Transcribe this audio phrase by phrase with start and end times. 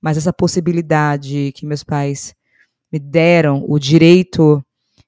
[0.00, 2.34] mas essa possibilidade que meus pais
[2.92, 4.64] me deram, o direito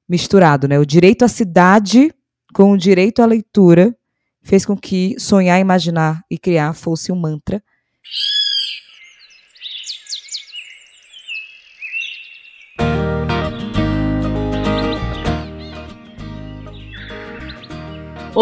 [0.09, 0.79] misturado, né?
[0.79, 2.13] O direito à cidade
[2.53, 3.95] com o direito à leitura
[4.43, 7.63] fez com que sonhar, imaginar e criar fosse um mantra.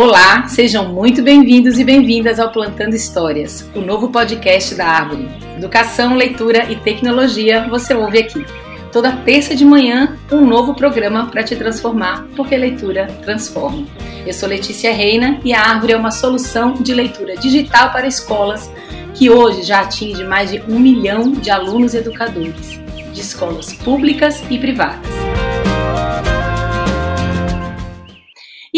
[0.01, 5.29] Olá, sejam muito bem-vindos e bem-vindas ao Plantando Histórias, o novo podcast da Árvore.
[5.57, 8.47] Educação, leitura e tecnologia você ouve aqui.
[8.93, 13.85] Toda terça de manhã, um novo programa para te transformar, porque leitura transforma.
[14.25, 18.71] Eu sou Letícia Reina e a Árvore é uma solução de leitura digital para escolas
[19.15, 22.79] que hoje já atinge mais de um milhão de alunos e educadores,
[23.13, 25.48] de escolas públicas e privadas.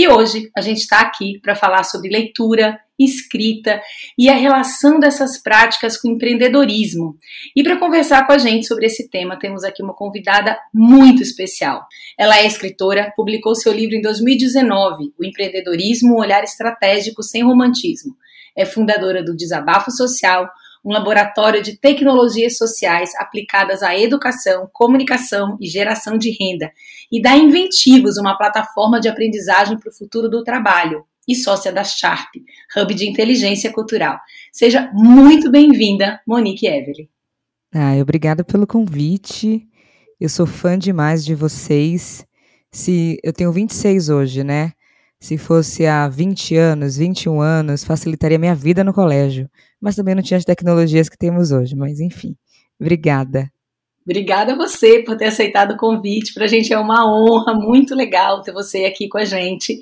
[0.01, 3.83] E hoje a gente está aqui para falar sobre leitura, escrita
[4.17, 7.19] e a relação dessas práticas com empreendedorismo.
[7.55, 11.87] E para conversar com a gente sobre esse tema, temos aqui uma convidada muito especial.
[12.19, 18.17] Ela é escritora, publicou seu livro em 2019, O Empreendedorismo, um olhar estratégico sem romantismo.
[18.57, 20.49] É fundadora do Desabafo Social,
[20.85, 26.73] um laboratório de tecnologias sociais aplicadas à educação, comunicação e geração de renda,
[27.11, 31.85] e da Inventivos, uma plataforma de aprendizagem para o futuro do trabalho, e sócia da
[31.85, 32.35] Sharp,
[32.77, 34.19] Hub de Inteligência Cultural.
[34.53, 37.09] Seja muito bem-vinda, Monique Evelyn.
[37.73, 39.67] Ah, obrigada pelo convite.
[40.19, 42.27] Eu sou fã demais de vocês.
[42.73, 44.73] Se eu tenho 26 hoje, né?
[45.21, 49.49] Se fosse há 20 anos, 21 anos, facilitaria minha vida no colégio.
[49.81, 51.75] Mas também não tinha as tecnologias que temos hoje.
[51.75, 52.37] Mas enfim,
[52.79, 53.51] obrigada.
[54.05, 56.35] Obrigada a você por ter aceitado o convite.
[56.35, 59.79] Para a gente é uma honra muito legal ter você aqui com a gente.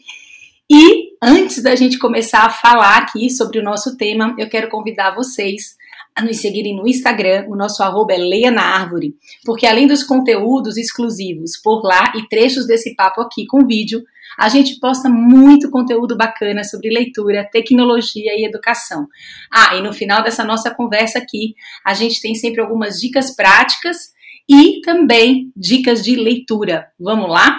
[0.71, 5.15] E antes da gente começar a falar aqui sobre o nosso tema, eu quero convidar
[5.15, 5.77] vocês
[6.15, 7.47] a nos seguirem no Instagram.
[7.49, 12.29] O nosso arroba é Leia na Árvore, porque além dos conteúdos exclusivos por lá e
[12.29, 14.03] trechos desse papo aqui com vídeo,
[14.39, 19.09] a gente posta muito conteúdo bacana sobre leitura, tecnologia e educação.
[19.53, 24.13] Ah, e no final dessa nossa conversa aqui, a gente tem sempre algumas dicas práticas
[24.49, 26.87] e também dicas de leitura.
[27.01, 27.59] Vamos lá?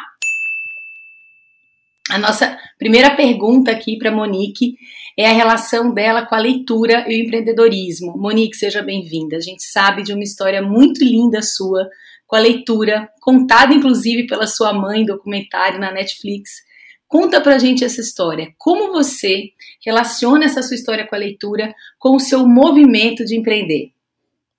[2.10, 4.76] A nossa primeira pergunta aqui para Monique
[5.18, 8.18] é a relação dela com a leitura e o empreendedorismo.
[8.18, 9.36] Monique, seja bem-vinda.
[9.36, 11.88] A gente sabe de uma história muito linda sua
[12.26, 16.69] com a leitura, contada inclusive pela sua mãe, documentário na Netflix.
[17.10, 18.54] Conta pra gente essa história.
[18.56, 19.50] Como você
[19.84, 23.92] relaciona essa sua história com a leitura com o seu movimento de empreender?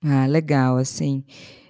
[0.03, 1.23] Ah, legal, assim.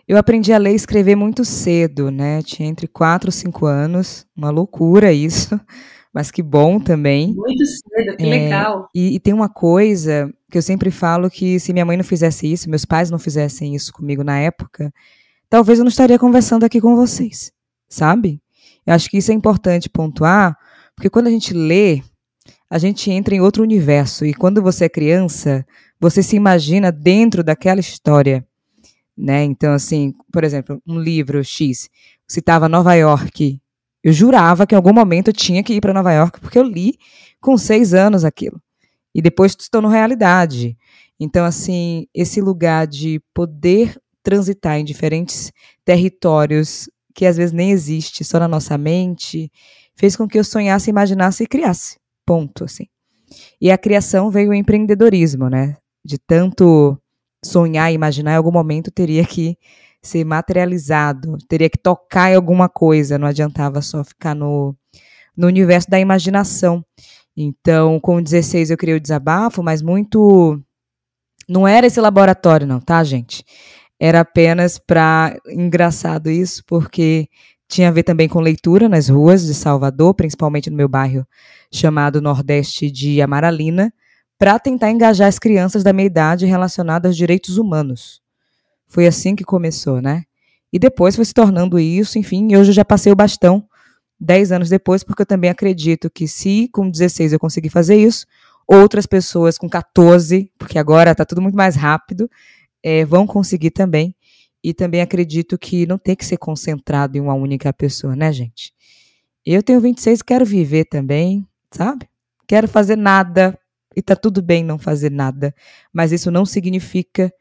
[0.07, 2.41] Eu aprendi a ler e escrever muito cedo, né?
[2.41, 5.49] Tinha entre 4 e 5 anos, uma loucura isso,
[6.11, 7.35] mas que bom também.
[7.35, 8.89] Muito cedo, que é, legal.
[8.95, 12.51] E, e, tem uma coisa que eu sempre falo que se minha mãe não fizesse
[12.51, 14.91] isso, meus pais não fizessem isso comigo na época,
[15.47, 17.51] talvez eu não estaria conversando aqui com vocês,
[17.87, 18.41] sabe?
[18.85, 20.57] Eu acho que isso é importante pontuar,
[20.95, 22.01] porque quando a gente lê,
[22.69, 25.65] a gente entra em outro universo, e quando você é criança,
[25.99, 28.45] você se imagina dentro daquela história
[29.17, 29.43] né?
[29.43, 31.89] Então, assim, por exemplo, um livro X
[32.27, 33.61] citava Nova York.
[34.03, 36.63] Eu jurava que em algum momento eu tinha que ir para Nova York, porque eu
[36.63, 36.97] li
[37.39, 38.59] com seis anos aquilo.
[39.13, 40.75] E depois se tornou realidade.
[41.19, 45.51] Então, assim, esse lugar de poder transitar em diferentes
[45.85, 49.51] territórios que às vezes nem existe, só na nossa mente,
[50.01, 51.99] fez com que eu sonhasse, imaginasse e criasse.
[52.25, 52.87] Ponto, assim.
[53.61, 55.77] E a criação veio o empreendedorismo, né?
[56.03, 56.97] De tanto
[57.45, 59.55] sonhar e imaginar, em algum momento teria que
[60.01, 64.75] ser materializado, teria que tocar em alguma coisa, não adiantava só ficar no,
[65.37, 66.83] no universo da imaginação.
[67.37, 70.59] Então, com 16 eu criei o desabafo, mas muito.
[71.47, 73.45] Não era esse laboratório, não, tá, gente?
[73.99, 75.37] Era apenas para.
[75.47, 77.29] Engraçado isso, porque
[77.71, 81.25] tinha a ver também com leitura nas ruas de Salvador, principalmente no meu bairro
[81.71, 83.93] chamado Nordeste de Amaralina
[84.37, 88.21] para tentar engajar as crianças da minha idade relacionadas aos direitos humanos.
[88.87, 90.23] Foi assim que começou, né?
[90.73, 93.65] E depois foi se tornando isso, enfim, hoje eu já passei o bastão
[94.19, 98.25] 10 anos depois, porque eu também acredito que se com 16 eu conseguir fazer isso,
[98.67, 102.29] outras pessoas com 14, porque agora está tudo muito mais rápido,
[102.83, 104.13] é, vão conseguir também.
[104.63, 108.73] E também acredito que não tem que ser concentrado em uma única pessoa, né, gente?
[109.45, 112.07] Eu tenho 26 e quero viver também, sabe?
[112.47, 113.57] Quero fazer nada
[113.95, 115.53] e tá tudo bem não fazer nada,
[115.91, 117.33] mas isso não significa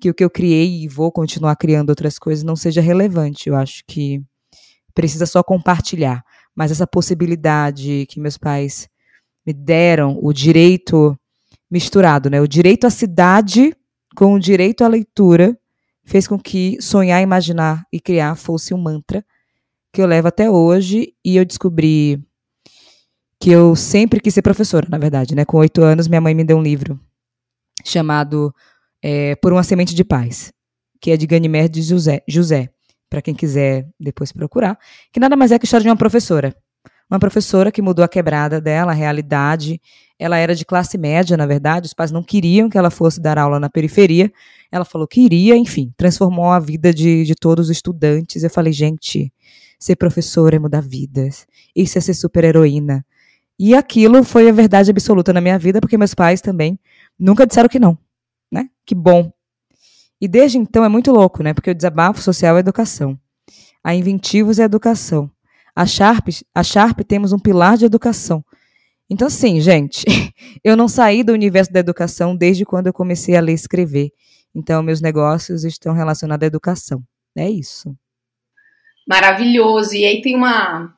[0.00, 3.48] que o que eu criei e vou continuar criando outras coisas não seja relevante.
[3.48, 4.22] Eu acho que
[4.94, 6.24] precisa só compartilhar.
[6.54, 8.88] Mas essa possibilidade que meus pais
[9.46, 11.16] me deram, o direito
[11.70, 12.40] misturado, né?
[12.40, 13.76] O direito à cidade
[14.16, 15.56] com o direito à leitura,
[16.06, 19.24] fez com que sonhar, imaginar e criar fosse um mantra
[19.92, 22.22] que eu levo até hoje e eu descobri
[23.40, 25.44] que eu sempre quis ser professora, na verdade, né?
[25.44, 26.98] Com oito anos, minha mãe me deu um livro
[27.84, 28.54] chamado
[29.02, 30.52] é, Por uma Semente de Paz,
[31.00, 32.70] que é de Ganymede de José, José
[33.08, 34.78] para quem quiser depois procurar,
[35.12, 36.54] que nada mais é que a história de uma professora.
[37.08, 39.80] Uma professora que mudou a quebrada dela, a realidade.
[40.18, 43.38] Ela era de classe média, na verdade, os pais não queriam que ela fosse dar
[43.38, 44.32] aula na periferia.
[44.70, 48.42] Ela falou que iria, enfim, transformou a vida de, de todos os estudantes.
[48.42, 49.32] Eu falei, gente,
[49.78, 51.46] ser professora é mudar vidas.
[51.74, 53.04] Isso é ser super-heroína.
[53.58, 56.78] E aquilo foi a verdade absoluta na minha vida, porque meus pais também
[57.18, 57.96] nunca disseram que não,
[58.52, 58.68] né?
[58.84, 59.32] Que bom.
[60.20, 61.54] E desde então é muito louco, né?
[61.54, 63.18] Porque o desabafo social é educação.
[63.82, 65.30] A Inventivos é educação.
[65.74, 68.44] A Sharp, a Sharp temos um pilar de educação.
[69.08, 70.04] Então, assim, gente,
[70.64, 74.10] eu não saí do universo da educação desde quando eu comecei a ler e escrever.
[74.56, 77.02] Então, meus negócios estão relacionados à educação.
[77.36, 77.94] É isso.
[79.06, 79.94] Maravilhoso.
[79.94, 80.94] E aí tem uma,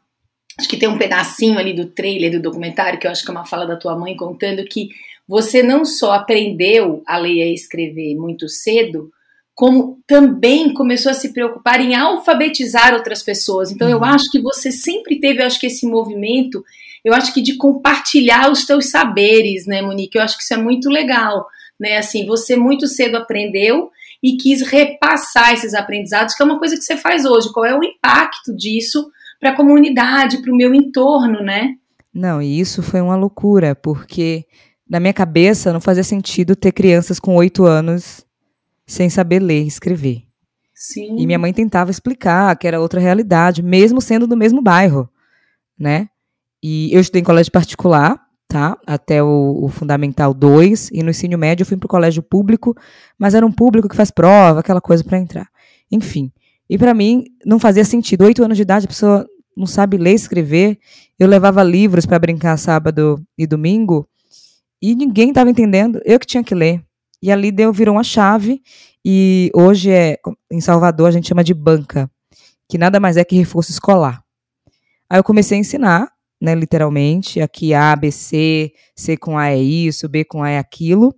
[0.56, 3.32] acho que tem um pedacinho ali do trailer do documentário, que eu acho que é
[3.32, 4.90] uma fala da tua mãe contando que
[5.26, 9.10] você não só aprendeu a ler e a escrever muito cedo,
[9.56, 13.72] como também começou a se preocupar em alfabetizar outras pessoas.
[13.72, 13.94] Então uhum.
[13.94, 16.64] eu acho que você sempre teve, eu acho que esse movimento,
[17.04, 20.16] eu acho que de compartilhar os teus saberes, né, Monique?
[20.16, 21.44] Eu acho que isso é muito legal,
[21.78, 21.98] né?
[21.98, 23.90] Assim, você muito cedo aprendeu
[24.22, 27.52] e quis repassar esses aprendizados, que é uma coisa que você faz hoje.
[27.52, 29.10] Qual é o impacto disso
[29.40, 31.74] para a comunidade, para o meu entorno, né?
[32.12, 34.44] Não, e isso foi uma loucura, porque
[34.88, 38.26] na minha cabeça não fazia sentido ter crianças com oito anos
[38.86, 40.22] sem saber ler e escrever.
[40.74, 41.16] Sim.
[41.18, 45.08] E minha mãe tentava explicar que era outra realidade, mesmo sendo do mesmo bairro,
[45.78, 46.08] né?
[46.62, 48.76] E eu estudei em colégio particular, tá?
[48.86, 52.74] Até o, o Fundamental 2, e no ensino médio eu fui para o colégio público,
[53.18, 55.48] mas era um público que faz prova, aquela coisa para entrar.
[55.92, 56.32] Enfim,
[56.68, 58.24] e para mim não fazia sentido.
[58.24, 60.78] Oito anos de idade, a pessoa não sabe ler escrever.
[61.18, 64.08] Eu levava livros para brincar sábado e domingo
[64.80, 66.00] e ninguém estava entendendo.
[66.04, 66.82] Eu que tinha que ler.
[67.22, 68.62] E ali deu, virou uma chave.
[69.04, 70.18] E hoje é
[70.50, 72.10] em Salvador a gente chama de banca,
[72.68, 74.22] que nada mais é que reforço escolar.
[75.08, 76.08] Aí eu comecei a ensinar,
[76.40, 80.58] né, literalmente, aqui A, B, C, C com A é isso, B com A é
[80.58, 81.14] aquilo,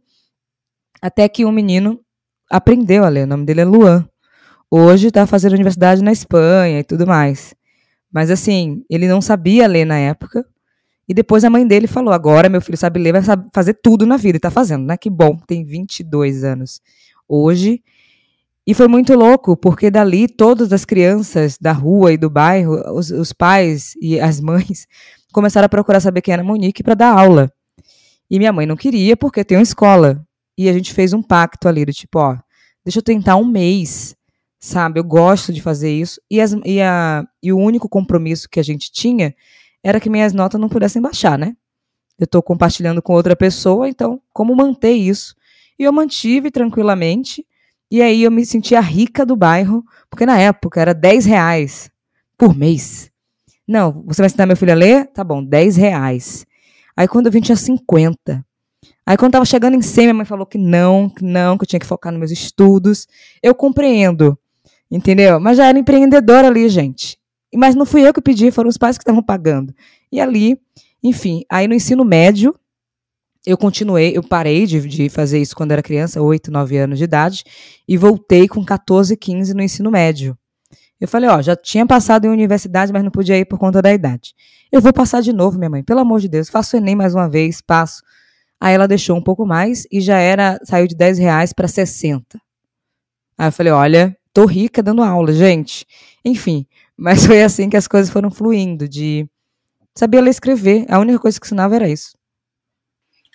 [1.01, 2.01] até que um menino
[2.51, 3.25] aprendeu a ler.
[3.25, 4.07] O nome dele é Luan.
[4.71, 7.55] Hoje está fazendo universidade na Espanha e tudo mais.
[8.13, 10.45] Mas assim, ele não sabia ler na época.
[11.09, 14.17] E depois a mãe dele falou: agora meu filho sabe ler, vai fazer tudo na
[14.17, 14.37] vida.
[14.37, 14.97] E está fazendo, né?
[14.97, 16.81] Que bom, tem 22 anos
[17.29, 17.83] hoje.
[18.67, 23.11] E foi muito louco, porque dali todas as crianças da rua e do bairro, os,
[23.11, 24.87] os pais e as mães,
[25.33, 27.51] começaram a procurar saber quem era Monique para dar aula.
[28.31, 30.25] E minha mãe não queria, porque tem uma escola.
[30.57, 32.37] E a gente fez um pacto ali, do tipo, ó,
[32.85, 34.15] deixa eu tentar um mês
[34.61, 35.01] sabe?
[35.01, 36.21] Eu gosto de fazer isso.
[36.31, 39.35] E, as, e, a, e o único compromisso que a gente tinha
[39.83, 41.57] era que minhas notas não pudessem baixar, né?
[42.19, 45.35] Eu estou compartilhando com outra pessoa, então como manter isso?
[45.79, 47.47] E eu mantive tranquilamente.
[47.91, 51.91] E aí eu me sentia rica do bairro, porque na época era 10 reais
[52.39, 53.11] por mês.
[53.67, 55.07] Não, você vai ensinar meu filho a ler?
[55.09, 56.47] Tá bom, 10 reais.
[56.97, 58.45] Aí quando eu vim tinha 50.
[59.07, 61.69] Aí quando tava chegando em 100, minha mãe falou que não, que não, que eu
[61.69, 63.09] tinha que focar nos meus estudos.
[63.43, 64.39] Eu compreendo
[64.91, 65.39] Entendeu?
[65.39, 67.17] Mas já era empreendedora ali, gente.
[67.55, 69.73] Mas não fui eu que pedi, foram os pais que estavam pagando.
[70.11, 70.61] E ali,
[71.03, 72.55] enfim, aí no ensino médio,
[73.47, 77.05] eu continuei, eu parei de, de fazer isso quando era criança, 8, 9 anos de
[77.05, 77.45] idade,
[77.89, 80.37] e voltei com 14, 15 no ensino médio.
[81.01, 83.93] Eu falei, ó, já tinha passado em universidade, mas não podia ir por conta da
[83.93, 84.35] idade.
[84.71, 87.15] Eu vou passar de novo, minha mãe, pelo amor de Deus, faço o Enem mais
[87.15, 88.03] uma vez, passo.
[88.61, 92.39] Aí ela deixou um pouco mais e já era, saiu de 10 reais para 60.
[93.39, 95.87] Aí eu falei, olha, tô rica dando aula, gente.
[96.23, 99.27] Enfim, mas foi assim que as coisas foram fluindo, de
[99.95, 100.85] saber ler e escrever.
[100.91, 102.20] A única coisa que ensinava era isso.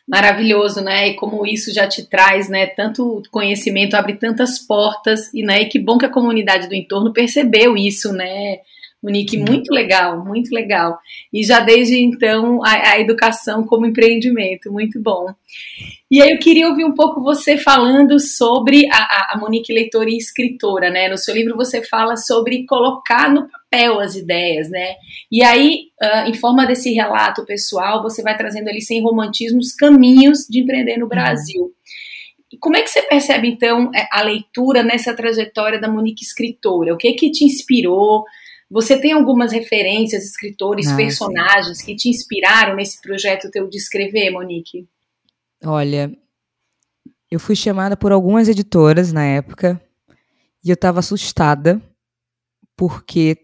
[0.07, 1.09] Maravilhoso, né?
[1.09, 2.67] E como isso já te traz, né?
[2.67, 5.61] Tanto conhecimento abre tantas portas e, né?
[5.61, 8.59] E que bom que a comunidade do entorno percebeu isso, né?
[9.05, 10.97] Monique, muito legal, muito legal.
[11.31, 15.27] E já desde então a, a, educação como empreendimento, muito bom.
[16.09, 20.17] E aí eu queria ouvir um pouco você falando sobre a, a Monique leitora e
[20.17, 21.07] escritora, né?
[21.07, 24.95] No seu livro você fala sobre colocar no papel as ideias, né?
[25.31, 29.73] E aí, uh, em forma desse relato pessoal, você vai trazendo ali sem romantismo os
[29.73, 31.09] caminhos de empreender no uhum.
[31.09, 31.73] Brasil.
[32.51, 36.93] E como é que você percebe então é, a leitura nessa trajetória da Monique escritora?
[36.93, 38.23] O que que te inspirou?
[38.69, 41.85] Você tem algumas referências, escritores, ah, personagens sim.
[41.85, 44.87] que te inspiraram nesse projeto teu de escrever, Monique?
[45.63, 46.11] Olha,
[47.29, 49.81] eu fui chamada por algumas editoras na época
[50.63, 51.81] E eu estava assustada,
[52.75, 53.37] porque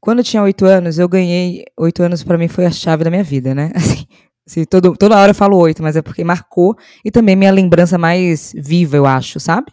[0.00, 1.64] quando eu tinha oito anos, eu ganhei.
[1.76, 3.70] Oito anos para mim foi a chave da minha vida, né?
[3.76, 4.06] Assim,
[4.46, 7.96] assim, todo, toda hora eu falo oito, mas é porque marcou e também minha lembrança
[7.96, 9.72] mais viva, eu acho, sabe?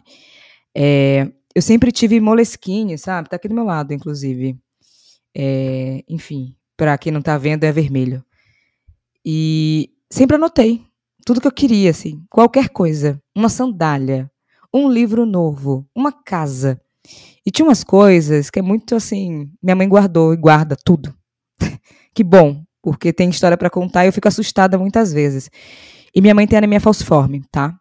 [0.76, 3.28] É, eu sempre tive moleskine, sabe?
[3.28, 4.56] Tá aqui do meu lado, inclusive.
[5.36, 8.24] É, enfim, para quem não tá vendo, é vermelho.
[9.24, 10.84] E sempre anotei
[11.24, 13.20] tudo que eu queria, assim, qualquer coisa.
[13.34, 14.30] Uma sandália,
[14.72, 16.80] um livro novo, uma casa.
[17.48, 21.14] E tinha umas coisas que é muito assim, minha mãe guardou e guarda tudo.
[22.12, 25.48] que bom, porque tem história para contar e eu fico assustada muitas vezes.
[26.14, 27.74] E minha mãe tem anemia falciforme, tá?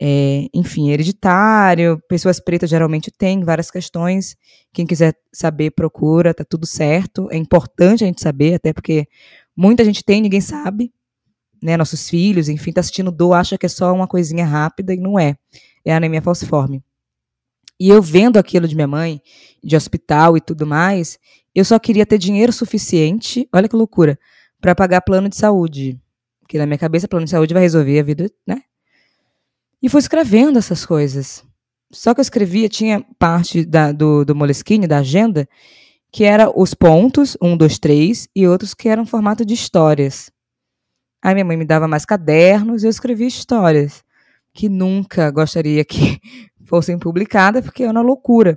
[0.00, 4.36] É, enfim, hereditário, pessoas pretas geralmente têm várias questões.
[4.72, 7.26] Quem quiser saber, procura, tá tudo certo.
[7.32, 9.08] É importante a gente saber, até porque
[9.56, 10.92] muita gente tem, ninguém sabe.
[11.60, 14.98] Né, nossos filhos, enfim, tá assistindo do, acha que é só uma coisinha rápida e
[14.98, 15.34] não é.
[15.84, 16.80] É anemia falciforme.
[17.80, 19.22] E eu vendo aquilo de minha mãe,
[19.64, 21.18] de hospital e tudo mais,
[21.54, 24.18] eu só queria ter dinheiro suficiente, olha que loucura,
[24.60, 25.98] para pagar plano de saúde.
[26.46, 28.62] Que na minha cabeça, plano de saúde vai resolver a vida, né?
[29.82, 31.42] E fui escrevendo essas coisas.
[31.90, 35.48] Só que eu escrevia, tinha parte da, do, do Moleskine, da agenda,
[36.12, 40.30] que era os pontos, um, dois, três, e outros que eram formato de histórias.
[41.22, 44.04] Aí minha mãe me dava mais cadernos e eu escrevia histórias
[44.52, 46.20] que nunca gostaria que
[46.70, 48.56] fossem publicadas, porque era uma loucura.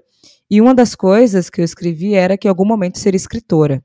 [0.50, 3.84] E uma das coisas que eu escrevi era que em algum momento seria escritora.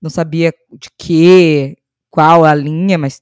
[0.00, 1.76] Não sabia de que,
[2.10, 3.20] qual a linha, mas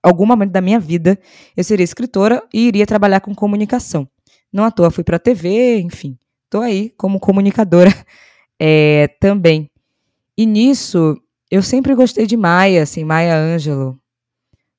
[0.00, 1.18] algum momento da minha vida
[1.56, 4.08] eu seria escritora e iria trabalhar com comunicação.
[4.52, 7.90] Não à toa fui para a TV, enfim, estou aí como comunicadora
[8.56, 9.68] é, também.
[10.38, 14.00] E nisso eu sempre gostei de Maia, assim, Maia Ângelo,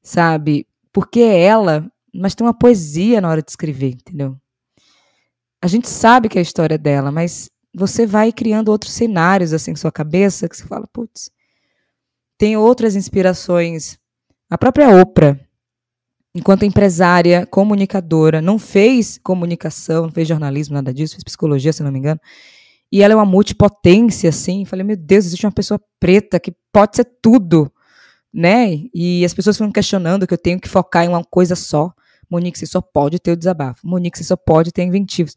[0.01, 0.65] sabe?
[0.93, 4.40] Porque é ela, mas tem uma poesia na hora de escrever, entendeu?
[5.61, 9.71] A gente sabe que é a história dela, mas você vai criando outros cenários assim
[9.71, 11.29] em sua cabeça que você fala, putz,
[12.37, 13.99] tem outras inspirações
[14.51, 15.39] a própria Oprah,
[16.35, 21.89] enquanto empresária, comunicadora, não fez comunicação, não fez jornalismo, nada disso, fez psicologia, se não
[21.89, 22.19] me engano.
[22.91, 24.65] E ela é uma multipotência, assim.
[24.65, 27.71] Falei, meu Deus, existe uma pessoa preta que pode ser tudo,
[28.33, 28.81] né?
[28.93, 31.93] E as pessoas ficam questionando que eu tenho que focar em uma coisa só.
[32.31, 33.85] Monique, você só pode ter o desabafo.
[33.85, 35.35] Monique, você só pode ter inventivos.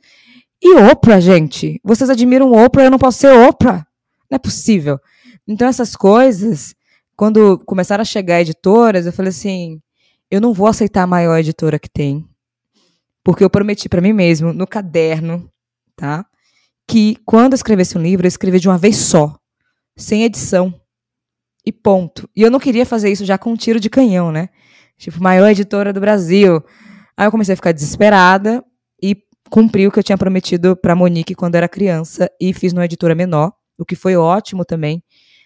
[0.63, 1.81] E Oprah, gente?
[1.85, 3.87] Vocês admiram Oprah, eu não posso ser Oprah?
[4.31, 4.99] Não é possível.
[5.47, 6.75] Então, essas coisas
[7.17, 9.81] quando começaram a chegar editoras, eu falei assim:
[10.31, 12.27] eu não vou aceitar a maior editora que tem.
[13.23, 15.51] Porque eu prometi para mim mesmo, no caderno,
[15.97, 16.27] tá?
[16.87, 19.39] Que quando eu escrevesse um livro, eu escrevia de uma vez só,
[19.97, 20.79] sem edição.
[21.65, 22.29] E ponto.
[22.37, 24.51] E eu não queria fazer isso já com um tiro de canhão, né?
[24.97, 26.63] Tipo, maior editora do Brasil.
[27.17, 28.65] Aí eu comecei a ficar desesperada
[29.03, 29.17] e
[29.51, 33.15] cumpri o que eu tinha prometido para Monique quando era criança e fiz numa editora
[33.15, 35.03] menor, o que foi ótimo também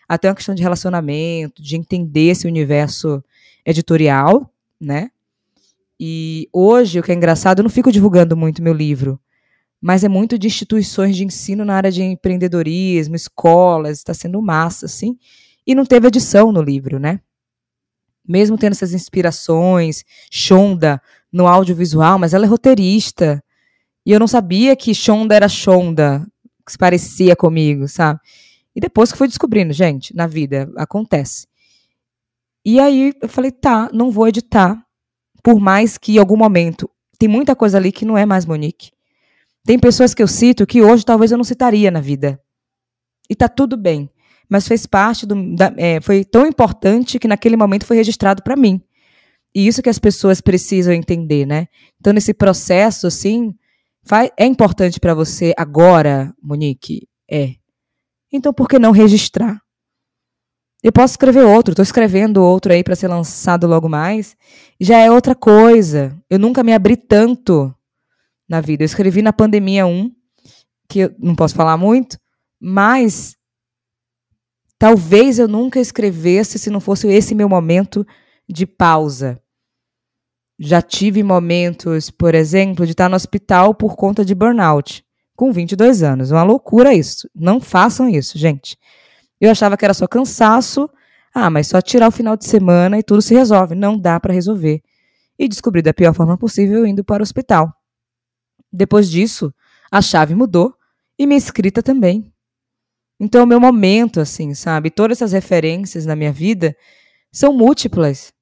[0.08, 3.22] até uma questão de relacionamento, de entender esse universo
[3.64, 4.50] editorial,
[4.80, 5.10] né?
[6.00, 9.20] E hoje, o que é engraçado, eu não fico divulgando muito meu livro,
[9.80, 14.86] mas é muito de instituições de ensino na área de empreendedorismo, escolas, está sendo massa,
[14.86, 15.18] assim.
[15.66, 17.20] E não teve edição no livro, né?
[18.28, 21.00] Mesmo tendo essas inspirações, Shonda
[21.32, 23.42] no audiovisual, mas ela é roteirista.
[24.04, 26.26] E eu não sabia que Shonda era Shonda,
[26.64, 28.20] que se parecia comigo, sabe?
[28.76, 31.46] E depois que fui descobrindo, gente, na vida, acontece.
[32.64, 34.78] E aí eu falei, tá, não vou editar.
[35.42, 38.90] Por mais que em algum momento tem muita coisa ali que não é mais Monique.
[39.64, 42.40] Tem pessoas que eu cito que hoje talvez eu não citaria na vida.
[43.28, 44.10] E tá tudo bem.
[44.48, 45.54] Mas fez parte do.
[45.54, 48.80] Da, é, foi tão importante que naquele momento foi registrado para mim.
[49.54, 51.66] E isso que as pessoas precisam entender, né?
[51.98, 53.54] Então, nesse processo, assim,
[54.04, 57.08] faz, é importante para você agora, Monique?
[57.30, 57.54] É.
[58.32, 59.60] Então por que não registrar?
[60.82, 64.36] Eu posso escrever outro, estou escrevendo outro aí para ser lançado logo mais.
[64.80, 66.16] Já é outra coisa.
[66.30, 67.74] Eu nunca me abri tanto
[68.48, 68.84] na vida.
[68.84, 70.10] Eu escrevi na pandemia um,
[70.88, 72.16] que eu não posso falar muito,
[72.60, 73.36] mas
[74.78, 78.06] talvez eu nunca escrevesse se não fosse esse meu momento
[78.48, 79.40] de pausa.
[80.58, 85.04] Já tive momentos, por exemplo, de estar no hospital por conta de burnout
[85.36, 86.32] com 22 anos.
[86.32, 87.30] Uma loucura isso.
[87.32, 88.76] Não façam isso, gente.
[89.40, 90.90] Eu achava que era só cansaço.
[91.32, 93.76] Ah, mas só tirar o final de semana e tudo se resolve.
[93.76, 94.82] Não dá para resolver.
[95.38, 97.72] E descobri da pior forma possível indo para o hospital.
[98.72, 99.54] Depois disso,
[99.92, 100.74] a chave mudou
[101.16, 102.32] e minha escrita também.
[103.20, 104.90] Então, o meu momento, assim, sabe?
[104.90, 106.76] Todas essas referências na minha vida
[107.32, 108.32] são múltiplas.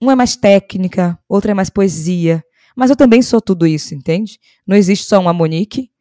[0.00, 2.42] Uma é mais técnica, outra é mais poesia.
[2.74, 4.38] Mas eu também sou tudo isso, entende?
[4.66, 5.92] Não existe só uma Monique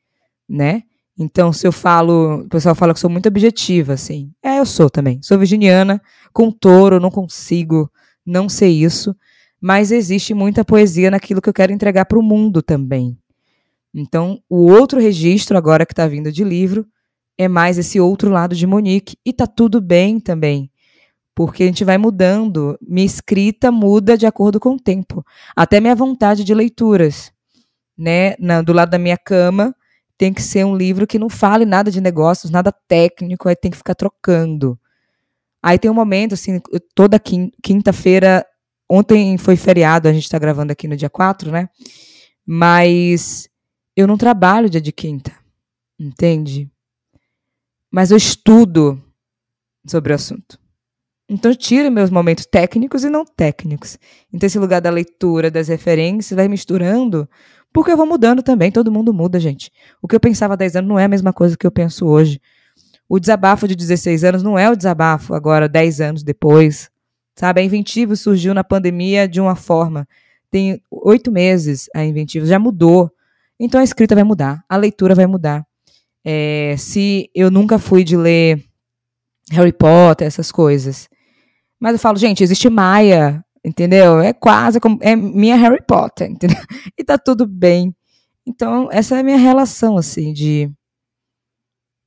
[0.51, 0.83] né?
[1.17, 4.31] Então, se eu falo, o pessoal fala que sou muito objetiva, assim.
[4.43, 5.19] É, eu sou também.
[5.21, 6.01] Sou virginiana,
[6.33, 7.89] com touro, não consigo
[8.25, 9.15] não ser isso,
[9.59, 13.17] mas existe muita poesia naquilo que eu quero entregar para o mundo também.
[13.93, 16.85] Então, o outro registro agora que está vindo de livro
[17.37, 20.71] é mais esse outro lado de Monique e tá tudo bem também
[21.33, 22.77] porque a gente vai mudando.
[22.81, 25.25] Minha escrita muda de acordo com o tempo.
[25.55, 27.31] Até minha vontade de leituras.
[27.97, 28.35] Né?
[28.39, 29.75] Na, do lado da minha cama
[30.17, 33.71] tem que ser um livro que não fale nada de negócios, nada técnico, aí tem
[33.71, 34.79] que ficar trocando.
[35.63, 36.61] Aí tem um momento, assim,
[36.93, 38.45] toda quinta-feira,
[38.87, 41.67] ontem foi feriado, a gente está gravando aqui no dia 4, né?
[42.45, 43.49] Mas
[43.95, 45.31] eu não trabalho dia de quinta,
[45.99, 46.70] entende?
[47.91, 49.01] Mas eu estudo
[49.85, 50.57] sobre o assunto.
[51.29, 53.97] Então, tira meus momentos técnicos e não técnicos.
[54.33, 57.27] Então, esse lugar da leitura, das referências, vai misturando,
[57.71, 58.71] porque eu vou mudando também.
[58.71, 59.71] Todo mundo muda, gente.
[60.01, 62.05] O que eu pensava há 10 anos não é a mesma coisa que eu penso
[62.05, 62.41] hoje.
[63.07, 66.89] O desabafo de 16 anos não é o desabafo agora, 10 anos depois.
[67.35, 67.61] Sabe?
[67.61, 70.07] A Inventivo surgiu na pandemia de uma forma.
[70.49, 73.09] Tem oito meses a Inventivo, já mudou.
[73.57, 75.65] Então, a escrita vai mudar, a leitura vai mudar.
[76.23, 78.63] É, se eu nunca fui de ler
[79.51, 81.09] Harry Potter, essas coisas
[81.81, 84.19] mas eu falo, gente, existe Maia, entendeu?
[84.19, 84.99] É quase como.
[85.01, 86.61] É minha Harry Potter, entendeu?
[86.95, 87.95] E tá tudo bem.
[88.45, 90.71] Então, essa é a minha relação, assim, de.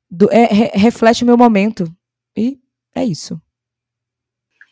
[0.09, 1.93] Do, é, re, reflete o meu momento.
[2.37, 2.61] E
[2.95, 3.41] é isso.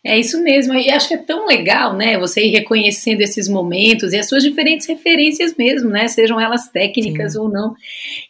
[0.04, 4.12] É isso mesmo, e acho que é tão legal, né, você ir reconhecendo esses momentos
[4.12, 7.38] e as suas diferentes referências mesmo, né, sejam elas técnicas Sim.
[7.38, 7.72] ou não.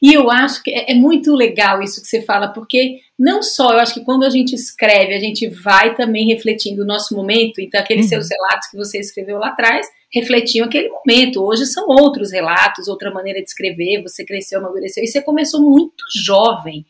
[0.00, 3.72] E eu acho que é, é, muito legal isso que você fala, porque não só,
[3.72, 7.58] eu acho que quando a gente escreve, a gente vai também refletindo o nosso momento,
[7.58, 8.10] então aqueles uhum.
[8.10, 13.10] seus relatos que você escreveu lá atrás refletiam aquele momento, hoje são outros relatos, outra
[13.10, 16.84] maneira de escrever, você cresceu, amadureceu, e você começou muito jovem,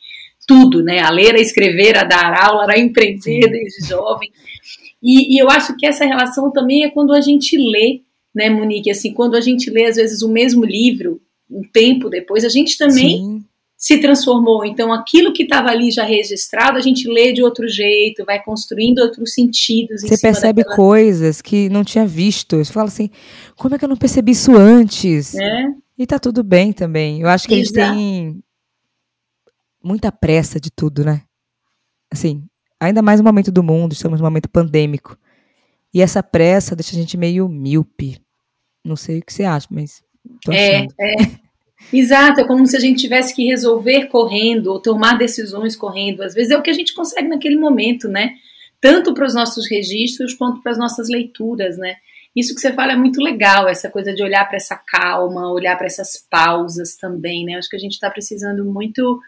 [0.46, 4.31] tudo, né, a ler, a escrever, a dar aula, a empreender desde jovem,
[5.02, 8.02] e, e, eu acho que essa relação também é quando a gente lê,
[8.35, 8.90] né, Monique?
[8.90, 12.78] Assim, quando a gente lê, às vezes, o mesmo livro, um tempo depois, a gente
[12.78, 13.44] também Sim.
[13.76, 14.64] se transformou.
[14.64, 19.00] Então, aquilo que estava ali já registrado, a gente lê de outro jeito, vai construindo
[19.00, 20.02] outros sentidos.
[20.02, 20.76] Você percebe daquela...
[20.76, 22.59] coisas que não tinha visto.
[22.59, 23.11] Você fala assim,
[23.57, 25.35] como é que eu não percebi isso antes?
[25.35, 25.66] É.
[25.98, 27.20] E tá tudo bem também.
[27.20, 27.81] Eu acho que Exato.
[27.81, 28.42] eles têm
[29.83, 31.23] muita pressa de tudo, né?
[32.11, 32.47] Assim,
[32.83, 35.16] Ainda mais no momento do mundo, estamos num momento pandêmico.
[35.95, 38.21] E essa pressa deixa a gente meio míope.
[38.85, 40.03] Não sei o que você acha, mas.
[40.51, 41.42] é, é.
[41.92, 46.23] Exato, é como se a gente tivesse que resolver correndo, ou tomar decisões correndo.
[46.23, 48.33] Às vezes é o que a gente consegue naquele momento, né?
[48.81, 51.95] Tanto para os nossos registros quanto para as nossas leituras, né?
[52.35, 55.77] Isso que você fala é muito legal, essa coisa de olhar para essa calma, olhar
[55.77, 57.55] para essas pausas também, né?
[57.55, 59.21] Acho que a gente está precisando muito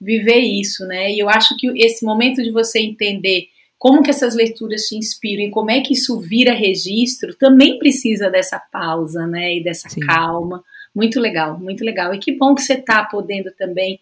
[0.00, 1.12] viver isso, né?
[1.12, 5.44] E eu acho que esse momento de você entender como que essas leituras te inspiram
[5.44, 9.56] e como é que isso vira registro, também precisa dessa pausa, né?
[9.56, 10.00] E dessa Sim.
[10.00, 10.62] calma.
[10.94, 12.14] Muito legal, muito legal.
[12.14, 14.00] E que bom que você está podendo também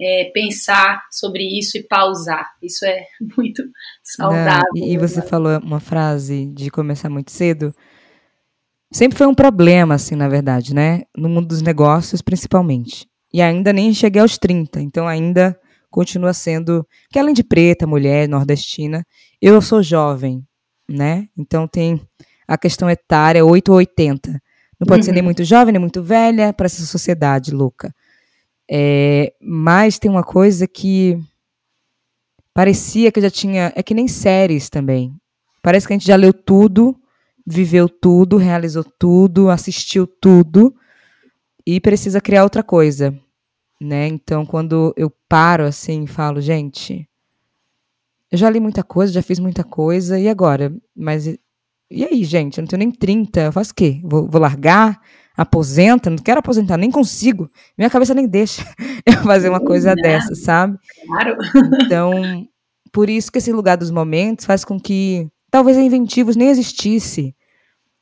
[0.00, 2.46] é, pensar sobre isso e pausar.
[2.62, 3.62] Isso é muito
[4.02, 4.62] saudável.
[4.74, 5.26] Não, e você né?
[5.26, 7.74] falou uma frase de começar muito cedo.
[8.90, 11.02] Sempre foi um problema, assim, na verdade, né?
[11.14, 13.06] No mundo dos negócios, principalmente.
[13.38, 15.56] E ainda nem cheguei aos 30, então ainda
[15.88, 16.84] continua sendo.
[17.08, 19.06] Que além de preta, mulher, nordestina,
[19.40, 20.44] eu sou jovem,
[20.88, 21.28] né?
[21.38, 22.00] Então tem
[22.48, 24.42] a questão etária 8 ou 80.
[24.80, 25.04] Não pode uhum.
[25.04, 25.26] ser nem uhum.
[25.26, 27.94] muito jovem, nem muito velha para essa sociedade louca.
[28.68, 31.16] É, mas tem uma coisa que
[32.52, 33.72] parecia que já tinha.
[33.76, 35.14] É que nem séries também.
[35.62, 37.00] Parece que a gente já leu tudo,
[37.46, 40.74] viveu tudo, realizou tudo, assistiu tudo
[41.64, 43.16] e precisa criar outra coisa,
[43.80, 44.06] né?
[44.06, 47.08] Então, quando eu paro assim e falo, gente,
[48.30, 50.72] eu já li muita coisa, já fiz muita coisa, e agora?
[50.94, 51.26] Mas
[51.90, 52.58] e aí, gente?
[52.58, 54.00] Eu não tenho nem 30, eu faço o quê?
[54.04, 55.00] Vou, vou largar?
[55.36, 56.10] Aposenta?
[56.10, 57.50] Não quero aposentar, nem consigo.
[57.76, 58.62] Minha cabeça nem deixa
[59.06, 60.76] eu fazer uma coisa não, dessa, sabe?
[61.06, 61.36] Claro.
[61.82, 62.46] Então,
[62.92, 67.34] por isso que esse lugar dos momentos faz com que talvez a Inventivos nem existisse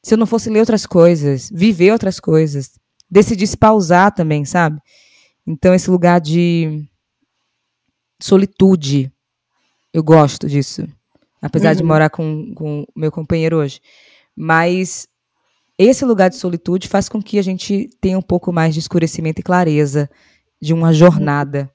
[0.03, 2.73] se eu não fosse ler outras coisas, viver outras coisas
[3.11, 4.81] decidisse pausar também, sabe?
[5.47, 6.85] Então, esse lugar de
[8.21, 9.13] solitude,
[9.93, 10.87] eu gosto disso.
[11.41, 11.77] Apesar uhum.
[11.77, 13.81] de morar com o meu companheiro hoje.
[14.35, 15.07] Mas
[15.79, 19.41] esse lugar de solitude faz com que a gente tenha um pouco mais de escurecimento
[19.41, 20.11] e clareza
[20.61, 21.71] de uma jornada.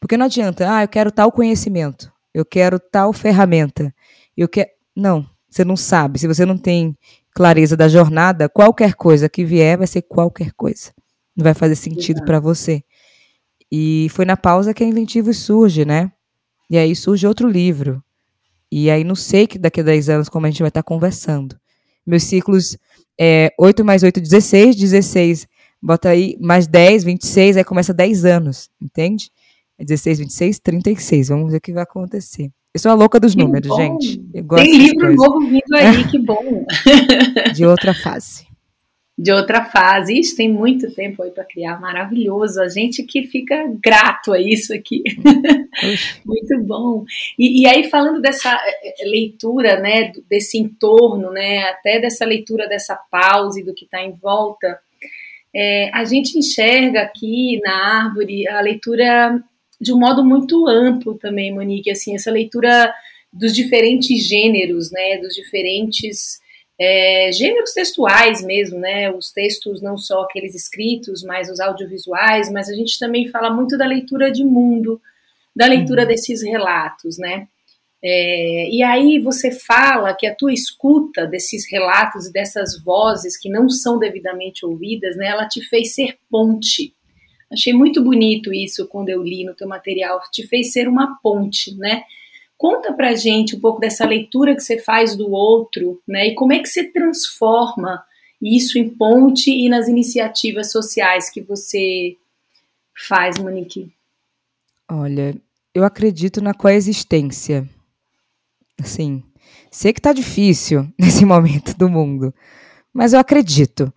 [0.00, 3.92] Porque não adianta, ah, eu quero tal conhecimento, eu quero tal ferramenta,
[4.36, 4.70] eu quero.
[4.94, 6.18] Não, você não sabe.
[6.18, 6.96] Se você não tem
[7.34, 10.92] clareza da jornada, qualquer coisa que vier vai ser qualquer coisa.
[11.36, 12.82] Não vai fazer sentido para você.
[13.70, 16.10] E foi na pausa que a Inventivos surge, né?
[16.70, 18.02] E aí surge outro livro.
[18.70, 21.56] E aí não sei que daqui a 10 anos como a gente vai estar conversando.
[22.06, 22.76] Meus ciclos
[23.18, 25.46] é 8 mais 8, 16, 16,
[25.80, 29.30] bota aí mais 10, 26, aí começa 10 anos, entende?
[29.78, 31.28] 16, 26, 36.
[31.28, 32.50] Vamos ver o que vai acontecer.
[32.74, 33.76] Eu sou a louca dos que números, bom.
[33.76, 34.18] gente.
[34.56, 36.64] Tem livro novo vindo aí, que bom.
[37.54, 38.47] De outra fase
[39.18, 40.16] de outra fase.
[40.16, 42.62] Isso tem muito tempo aí para criar, maravilhoso.
[42.62, 45.02] A gente que fica grato a isso aqui.
[46.24, 47.04] muito bom.
[47.36, 52.68] E, e, aí, falando dessa eh, eh, leitura, né, desse entorno, né, até dessa leitura
[52.68, 54.78] dessa pausa e do que está em volta,
[55.52, 59.42] é, a gente enxerga aqui na árvore a leitura
[59.80, 62.92] de um modo muito amplo também, Monique, assim, essa leitura
[63.32, 66.40] dos diferentes gêneros, né, dos diferentes
[66.80, 69.10] é, gêneros textuais mesmo, né?
[69.10, 73.76] Os textos não só aqueles escritos, mas os audiovisuais, mas a gente também fala muito
[73.76, 75.00] da leitura de mundo,
[75.54, 76.08] da leitura uhum.
[76.08, 77.48] desses relatos, né?
[78.00, 83.50] É, e aí você fala que a tua escuta desses relatos e dessas vozes que
[83.50, 85.26] não são devidamente ouvidas, né?
[85.26, 86.94] Ela te fez ser ponte.
[87.50, 90.20] Achei muito bonito isso quando eu li no teu material.
[90.30, 92.04] Te fez ser uma ponte, né?
[92.58, 96.26] Conta pra gente um pouco dessa leitura que você faz do outro, né?
[96.26, 98.04] E como é que você transforma
[98.42, 102.16] isso em ponte e nas iniciativas sociais que você
[103.06, 103.92] faz, Monique?
[104.90, 105.40] Olha,
[105.72, 107.68] eu acredito na coexistência.
[108.80, 109.22] Assim,
[109.70, 112.34] sei que tá difícil nesse momento do mundo,
[112.92, 113.92] mas eu acredito.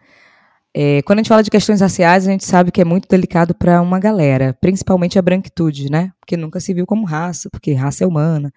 [0.74, 3.54] É, quando a gente fala de questões raciais, a gente sabe que é muito delicado
[3.54, 6.14] para uma galera, principalmente a branquitude, né?
[6.20, 8.54] Porque nunca se viu como raça, porque raça é humana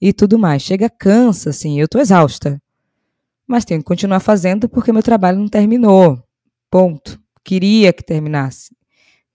[0.00, 0.62] e tudo mais.
[0.62, 2.60] Chega, cansa, assim, eu tô exausta.
[3.46, 6.22] Mas tenho que continuar fazendo porque meu trabalho não terminou.
[6.70, 7.20] Ponto.
[7.44, 8.76] Queria que terminasse.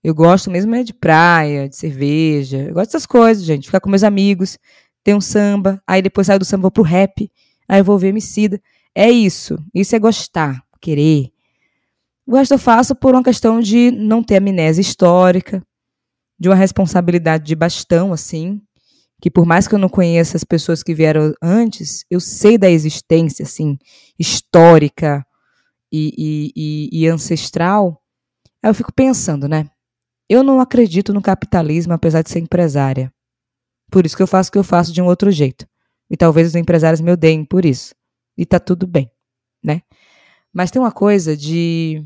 [0.02, 2.58] Eu gosto mesmo é de praia, de cerveja.
[2.58, 3.66] Eu gosto dessas coisas, gente.
[3.66, 4.56] Ficar com meus amigos,
[5.04, 7.30] ter um samba, aí depois saio do samba vou pro rap,
[7.68, 8.60] aí eu vou ver Emicida.
[8.94, 9.58] É isso.
[9.74, 11.35] Isso é gostar, querer.
[12.28, 15.62] Gosto eu faço por uma questão de não ter amnésia histórica,
[16.38, 18.60] de uma responsabilidade de bastão, assim,
[19.20, 22.68] que por mais que eu não conheça as pessoas que vieram antes, eu sei da
[22.68, 23.78] existência, assim,
[24.18, 25.24] histórica
[25.92, 28.02] e, e, e, e ancestral.
[28.60, 29.70] Aí eu fico pensando, né?
[30.28, 33.12] Eu não acredito no capitalismo, apesar de ser empresária.
[33.88, 35.64] Por isso que eu faço o que eu faço de um outro jeito.
[36.10, 37.94] E talvez os empresários me odeiem por isso.
[38.36, 39.08] E tá tudo bem,
[39.64, 39.82] né?
[40.52, 42.04] Mas tem uma coisa de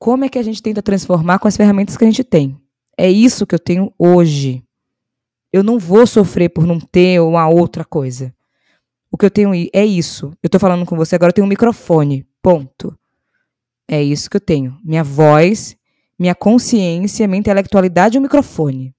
[0.00, 2.58] como é que a gente tenta transformar com as ferramentas que a gente tem?
[2.96, 4.64] É isso que eu tenho hoje.
[5.52, 8.34] Eu não vou sofrer por não ter uma outra coisa.
[9.12, 10.32] O que eu tenho é isso.
[10.42, 12.26] Eu estou falando com você agora, eu tenho um microfone.
[12.40, 12.98] Ponto.
[13.86, 14.78] É isso que eu tenho.
[14.82, 15.76] Minha voz,
[16.18, 18.94] minha consciência, minha intelectualidade e o microfone.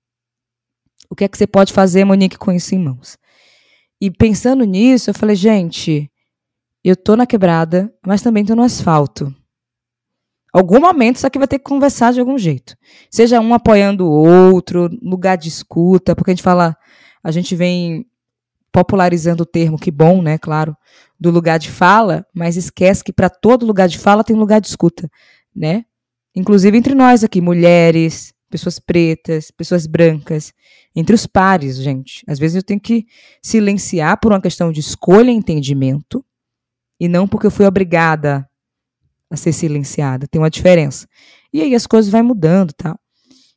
[1.10, 3.18] O que é que você pode fazer, Monique, com isso em mãos?
[4.00, 6.12] E pensando nisso, eu falei, gente,
[6.84, 9.34] eu tô na quebrada, mas também tô no asfalto.
[10.54, 12.76] Algum momento isso aqui vai ter que conversar de algum jeito.
[13.10, 16.76] Seja um apoiando o outro, lugar de escuta, porque a gente fala,
[17.24, 18.06] a gente vem
[18.72, 20.76] popularizando o termo, que bom, né, claro,
[21.20, 24.68] do lugar de fala, mas esquece que para todo lugar de fala tem lugar de
[24.68, 25.10] escuta,
[25.56, 25.86] né?
[26.36, 30.54] Inclusive entre nós aqui, mulheres, pessoas pretas, pessoas brancas,
[30.96, 32.24] entre os pares, gente.
[32.28, 33.06] Às vezes eu tenho que
[33.42, 36.24] silenciar por uma questão de escolha e entendimento,
[37.00, 38.48] e não porque eu fui obrigada
[39.32, 40.28] a ser silenciada.
[40.28, 41.08] Tem uma diferença.
[41.54, 43.00] E aí as coisas vão mudando, tal.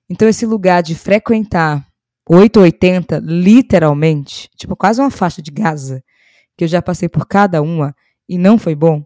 [0.08, 1.84] Então esse lugar de frequentar
[2.28, 6.02] 880, literalmente, tipo quase uma faixa de Gaza,
[6.56, 7.94] que eu já passei por cada uma
[8.28, 9.04] e não foi bom,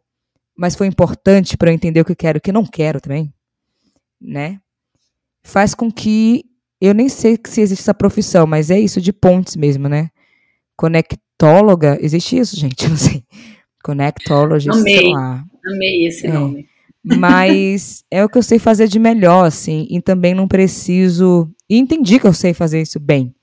[0.57, 3.33] mas foi importante para eu entender o que quero e o que não quero também,
[4.21, 4.61] né?
[5.43, 6.45] Faz com que
[6.81, 10.11] eu nem sei se existe essa profissão, mas é isso de pontes mesmo, né?
[10.77, 12.85] Conectóloga, existe isso, gente?
[12.87, 13.25] Eu não sei.
[13.89, 14.99] Conectologist, Amei.
[14.99, 15.45] sei lá.
[15.67, 16.31] Amei esse é.
[16.31, 16.69] nome.
[17.03, 21.51] Mas é o que eu sei fazer de melhor, assim, e também não preciso.
[21.71, 23.35] E entendi que eu sei fazer isso bem.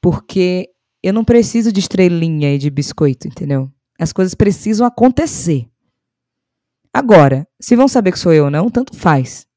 [0.00, 0.70] Porque
[1.02, 3.68] eu não preciso de estrelinha e de biscoito, entendeu?
[3.98, 5.66] As coisas precisam acontecer.
[6.94, 9.48] Agora, se vão saber que sou eu ou não, tanto faz.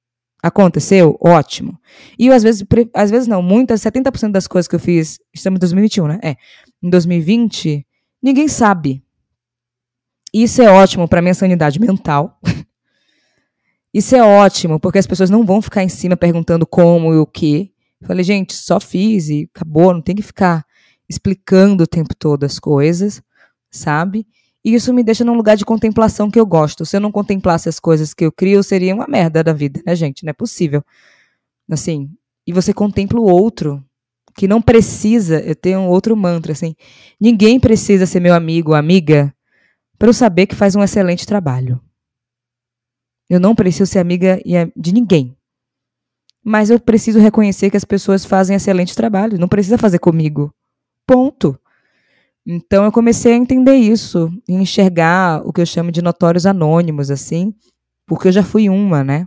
[0.42, 1.18] Aconteceu?
[1.22, 1.80] Ótimo.
[2.18, 5.58] E eu, às vezes, às vezes não, muitas, 70% das coisas que eu fiz, estamos
[5.58, 6.20] em 2021, né?
[6.24, 6.36] É.
[6.82, 7.86] Em 2020,
[8.22, 9.04] ninguém sabe.
[10.34, 12.40] Isso é ótimo para minha sanidade mental.
[13.94, 17.28] Isso é ótimo, porque as pessoas não vão ficar em cima perguntando como e o
[17.28, 17.72] que.
[18.04, 20.66] Falei, gente, só fiz e acabou, não tem que ficar
[21.08, 23.22] explicando o tempo todo as coisas,
[23.70, 24.26] sabe?
[24.66, 26.86] E isso me deixa num lugar de contemplação que eu gosto.
[26.86, 29.96] Se eu não contemplasse as coisas que eu crio, seria uma merda da vida, né,
[29.96, 30.24] gente?
[30.24, 30.84] Não é possível.
[31.70, 32.10] Assim,
[32.48, 33.84] e você contempla o outro,
[34.36, 36.76] que não precisa, eu tenho um outro mantra, assim,
[37.22, 39.34] ninguém precisa ser meu amigo amiga
[40.04, 41.80] para eu saber que faz um excelente trabalho.
[43.30, 44.38] Eu não preciso ser amiga
[44.76, 45.34] de ninguém.
[46.44, 50.54] Mas eu preciso reconhecer que as pessoas fazem excelente trabalho, não precisa fazer comigo.
[51.08, 51.58] Ponto.
[52.46, 57.56] Então eu comecei a entender isso, enxergar o que eu chamo de notórios anônimos, assim,
[58.06, 59.26] porque eu já fui uma, né?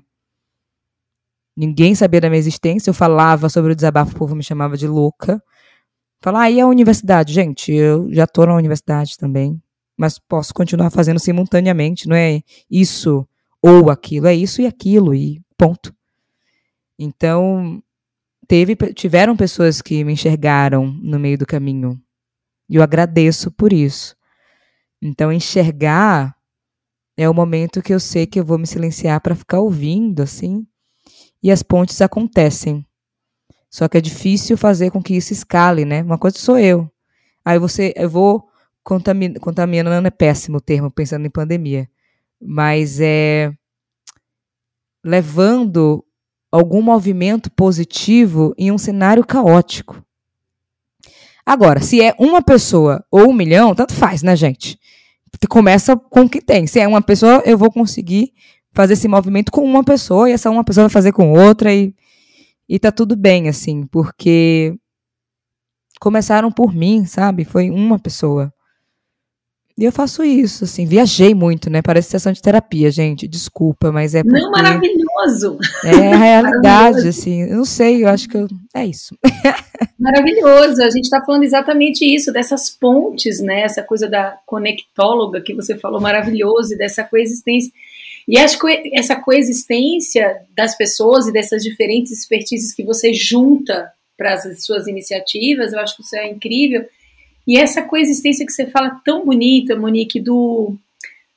[1.57, 4.87] Ninguém sabia da minha existência, eu falava sobre o desabafo, o povo me chamava de
[4.87, 5.43] louca.
[6.21, 7.33] Falar, ah, e a universidade?
[7.33, 9.59] Gente, eu já tô na universidade também,
[9.97, 13.27] mas posso continuar fazendo simultaneamente, não é isso
[13.63, 15.95] ou aquilo, é isso e aquilo, e ponto.
[16.99, 17.83] Então,
[18.47, 22.01] teve, tiveram pessoas que me enxergaram no meio do caminho,
[22.69, 24.17] e eu agradeço por isso.
[25.01, 26.37] Então, enxergar
[27.17, 30.67] é o momento que eu sei que eu vou me silenciar para ficar ouvindo, assim,
[31.43, 32.87] e as pontes acontecem.
[33.71, 36.03] Só que é difícil fazer com que isso escale, né?
[36.03, 36.91] Uma coisa sou eu.
[37.45, 38.49] Aí você, eu vou
[38.87, 41.91] contamin, contaminando, é péssimo o termo, pensando em pandemia.
[42.41, 43.53] Mas é
[45.05, 46.05] levando
[46.53, 50.01] algum movimento positivo em um cenário caótico.
[51.45, 54.79] Agora, se é uma pessoa ou um milhão, tanto faz, né, gente?
[55.49, 56.67] Começa com o que tem.
[56.67, 58.33] Se é uma pessoa, eu vou conseguir
[58.73, 61.95] fazer esse movimento com uma pessoa e essa uma pessoa vai fazer com outra e,
[62.69, 64.77] e tá tudo bem, assim, porque
[66.01, 67.45] começaram por mim, sabe?
[67.45, 68.53] Foi uma pessoa.
[69.79, 71.83] E eu faço isso, assim, viajei muito, né?
[71.83, 73.29] Parece sessão de terapia, gente.
[73.29, 74.41] Desculpa, mas é porque...
[74.41, 75.59] Não, maravilhoso!
[75.85, 77.43] É a realidade, assim.
[77.43, 78.49] Eu não sei, eu acho que eu...
[78.75, 79.15] é isso.
[80.01, 80.83] Maravilhoso!
[80.83, 83.63] A gente está falando exatamente isso, dessas pontes, né?
[83.63, 87.71] Essa coisa da conectóloga que você falou, maravilhoso, e dessa coexistência.
[88.27, 94.33] E acho que essa coexistência das pessoas e dessas diferentes expertises que você junta para
[94.33, 96.87] as suas iniciativas, eu acho que isso é incrível.
[97.47, 100.75] E essa coexistência que você fala tão bonita, Monique, do,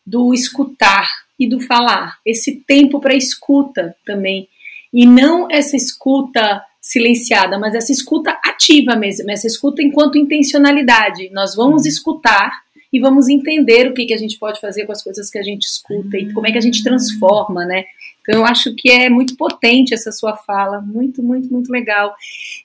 [0.06, 1.08] do escutar
[1.40, 4.48] e do falar, esse tempo para escuta também.
[4.92, 11.30] E não essa escuta silenciada, mas essa escuta ativa mesmo, essa escuta enquanto intencionalidade.
[11.32, 12.52] Nós vamos escutar
[12.92, 15.44] e vamos entender o que, que a gente pode fazer com as coisas que a
[15.44, 17.86] gente escuta e como é que a gente transforma, né?
[18.22, 22.16] Então eu acho que é muito potente essa sua fala, muito, muito, muito legal.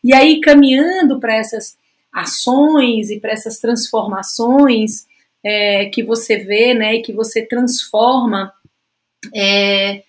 [0.02, 1.76] E aí, caminhando para essas
[2.14, 5.06] ações e para essas transformações
[5.44, 8.52] é, que você vê, né, e que você transforma,
[9.34, 10.02] é,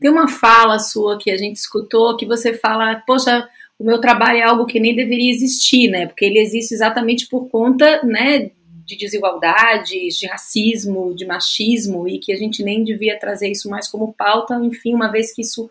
[0.00, 3.46] tem uma fala sua que a gente escutou que você fala, poxa,
[3.78, 6.06] o meu trabalho é algo que nem deveria existir, né?
[6.06, 8.50] Porque ele existe exatamente por conta, né,
[8.84, 13.88] de desigualdades, de racismo, de machismo, e que a gente nem devia trazer isso mais
[13.88, 15.70] como pauta, enfim, uma vez que isso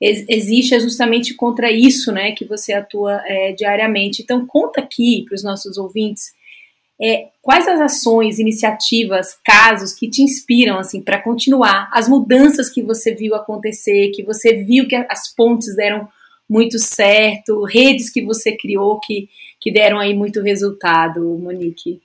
[0.00, 4.22] existe é justamente contra isso, né, que você atua é, diariamente.
[4.22, 6.32] Então, conta aqui para os nossos ouvintes
[7.02, 12.82] é, quais as ações, iniciativas, casos que te inspiram assim para continuar, as mudanças que
[12.82, 16.08] você viu acontecer, que você viu que as pontes deram
[16.48, 19.28] muito certo, redes que você criou que,
[19.60, 22.00] que deram aí muito resultado, Monique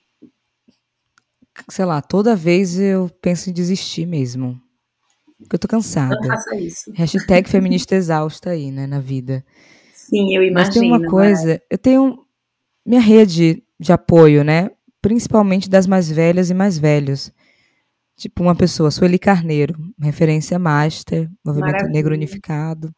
[1.70, 4.60] sei lá, toda vez eu penso em desistir mesmo.
[5.40, 6.16] Porque eu tô cansada.
[6.16, 6.92] Não faça isso.
[6.94, 9.46] Hashtag feminista exausta aí, né, na vida.
[9.94, 10.54] Sim, eu imagino.
[10.54, 12.26] Mas tem uma coisa, eu tenho
[12.86, 14.70] minha rede de apoio, né,
[15.02, 17.32] principalmente das mais velhas e mais velhos.
[18.16, 21.94] Tipo uma pessoa, Sueli Carneiro, referência master, Movimento Maravilha.
[21.94, 22.96] Negro Unificado.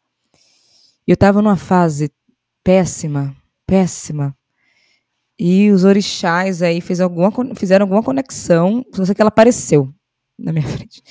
[1.06, 2.12] E eu tava numa fase
[2.62, 3.34] péssima,
[3.66, 4.36] péssima,
[5.38, 9.92] e os orixás aí fez alguma, fizeram alguma conexão, só sei que ela apareceu
[10.36, 11.02] na minha frente.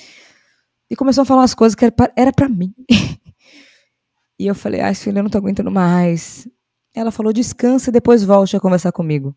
[0.90, 1.84] E começou a falar umas coisas que
[2.16, 2.74] era para mim.
[4.38, 6.48] e eu falei, ai, filha, eu não tô aguentando mais.
[6.94, 9.36] Ela falou, descansa e depois volte a conversar comigo.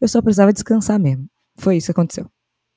[0.00, 1.28] Eu só precisava descansar mesmo.
[1.56, 2.26] Foi isso que aconteceu.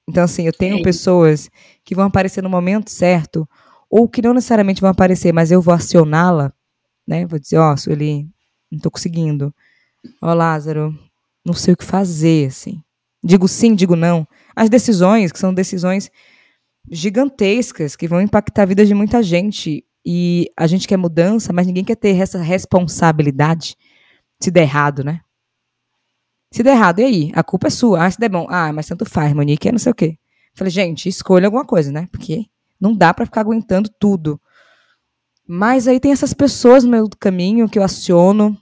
[0.07, 1.49] Então, assim, eu tenho é pessoas
[1.83, 3.47] que vão aparecer no momento certo,
[3.89, 6.53] ou que não necessariamente vão aparecer, mas eu vou acioná-la,
[7.07, 7.25] né?
[7.25, 8.27] Vou dizer, ó, oh, Sueli,
[8.71, 9.53] não tô conseguindo.
[10.21, 10.97] Ó, oh, Lázaro,
[11.43, 12.81] não sei o que fazer, assim.
[13.23, 14.27] Digo sim, digo não.
[14.55, 16.11] As decisões, que são decisões
[16.89, 19.86] gigantescas, que vão impactar a vida de muita gente.
[20.06, 23.76] E a gente quer mudança, mas ninguém quer ter essa responsabilidade
[24.39, 25.21] se der errado, né?
[26.52, 27.32] Se der errado, e aí?
[27.34, 28.06] A culpa é sua.
[28.06, 28.45] Ah, se der bom.
[28.50, 30.17] Ah, mas tanto faz, Monique, é não sei o quê.
[30.54, 32.08] Falei, gente, escolha alguma coisa, né?
[32.12, 32.45] Porque
[32.80, 34.39] não dá para ficar aguentando tudo.
[35.48, 38.58] Mas aí tem essas pessoas no do caminho que eu aciono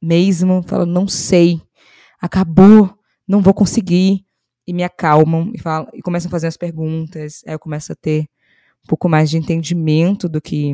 [0.00, 1.60] mesmo, falo, não sei
[2.20, 2.92] acabou,
[3.26, 4.24] não vou conseguir.
[4.66, 7.42] E me acalmam e, falam, e começam a fazer as perguntas.
[7.46, 8.22] Aí eu começo a ter
[8.84, 10.72] um pouco mais de entendimento do que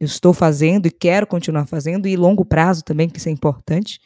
[0.00, 3.98] eu estou fazendo e quero continuar fazendo, e longo prazo também, que isso é importante.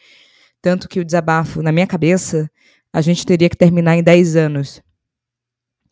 [0.63, 2.51] Tanto que o desabafo, na minha cabeça,
[2.93, 4.83] a gente teria que terminar em 10 anos.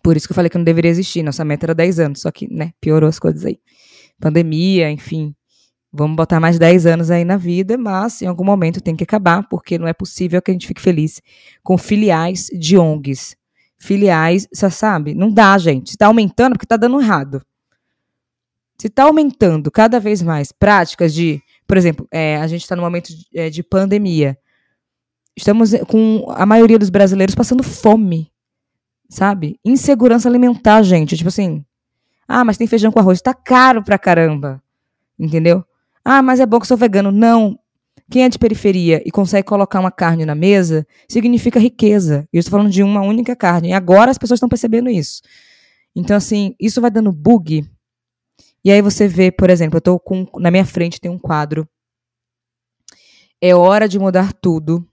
[0.03, 1.23] Por isso que eu falei que não deveria existir.
[1.23, 3.59] Nossa meta era 10 anos, só que, né, piorou as coisas aí.
[4.21, 5.35] Pandemia, enfim.
[5.99, 9.43] Vamos botar mais 10 anos aí na vida, mas em algum momento tem que acabar,
[9.49, 11.21] porque não é possível que a gente fique feliz
[11.61, 13.37] com filiais de ONGs.
[13.77, 15.89] Filiais, você sabe, não dá, gente.
[15.89, 17.43] Está aumentando porque está dando errado.
[18.81, 22.83] Se está aumentando cada vez mais práticas de, por exemplo, é, a gente está no
[22.83, 24.39] momento de, é, de pandemia.
[25.37, 28.31] Estamos com a maioria dos brasileiros passando fome,
[29.09, 29.59] sabe?
[29.65, 31.17] Insegurança alimentar, gente.
[31.17, 31.65] Tipo assim,
[32.29, 33.21] ah, mas tem feijão com arroz.
[33.21, 34.63] Tá caro pra caramba.
[35.19, 35.65] Entendeu?
[36.11, 37.13] Ah, mas é bom que eu sou vegano.
[37.13, 37.59] Não.
[38.11, 42.27] Quem é de periferia e consegue colocar uma carne na mesa, significa riqueza.
[42.33, 43.69] E eu estou falando de uma única carne.
[43.69, 45.21] E agora as pessoas estão percebendo isso.
[45.95, 47.71] Então, assim, isso vai dando bug.
[48.65, 50.27] E aí você vê, por exemplo, eu estou com.
[50.39, 51.69] Na minha frente tem um quadro.
[53.39, 54.89] É hora de mudar tudo.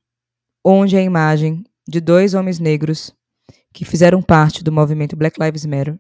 [0.65, 3.15] Onde é a imagem de dois homens negros
[3.71, 5.97] que fizeram parte do movimento Black Lives Matter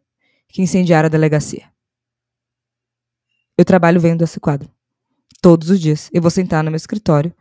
[0.49, 1.71] que incendiaram a delegacia.
[3.57, 4.74] Eu trabalho vendo esse quadro
[5.45, 6.09] todos os dias.
[6.11, 7.31] Eu vou sentar no meu escritório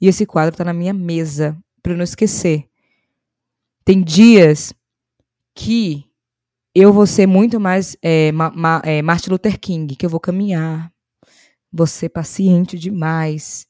[0.00, 2.68] e esse quadro está na minha mesa para eu não esquecer.
[3.84, 4.74] Tem dias
[5.54, 6.04] que
[6.74, 10.18] eu vou ser muito mais é, ma, ma, é, Martin Luther King, que eu vou
[10.18, 10.92] caminhar,
[11.72, 13.68] vou ser paciente demais.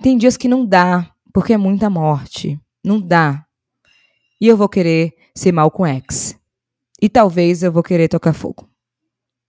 [0.00, 2.60] Tem dias que não dá, porque é muita morte.
[2.84, 3.44] Não dá.
[4.40, 6.38] E eu vou querer ser mal com ex.
[7.02, 8.70] E talvez eu vou querer tocar fogo.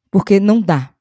[0.10, 0.96] Porque não dá.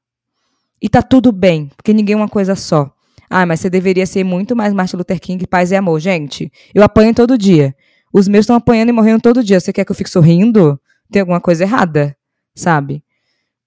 [0.81, 2.93] E tá tudo bem, porque ninguém é uma coisa só.
[3.29, 5.99] Ah, mas você deveria ser muito mais Martin Luther King, paz e amor.
[5.99, 7.75] Gente, eu apanho todo dia.
[8.11, 9.59] Os meus estão apanhando e morrendo todo dia.
[9.59, 10.79] Você quer que eu fique sorrindo?
[11.11, 12.17] Tem alguma coisa errada,
[12.55, 13.03] sabe?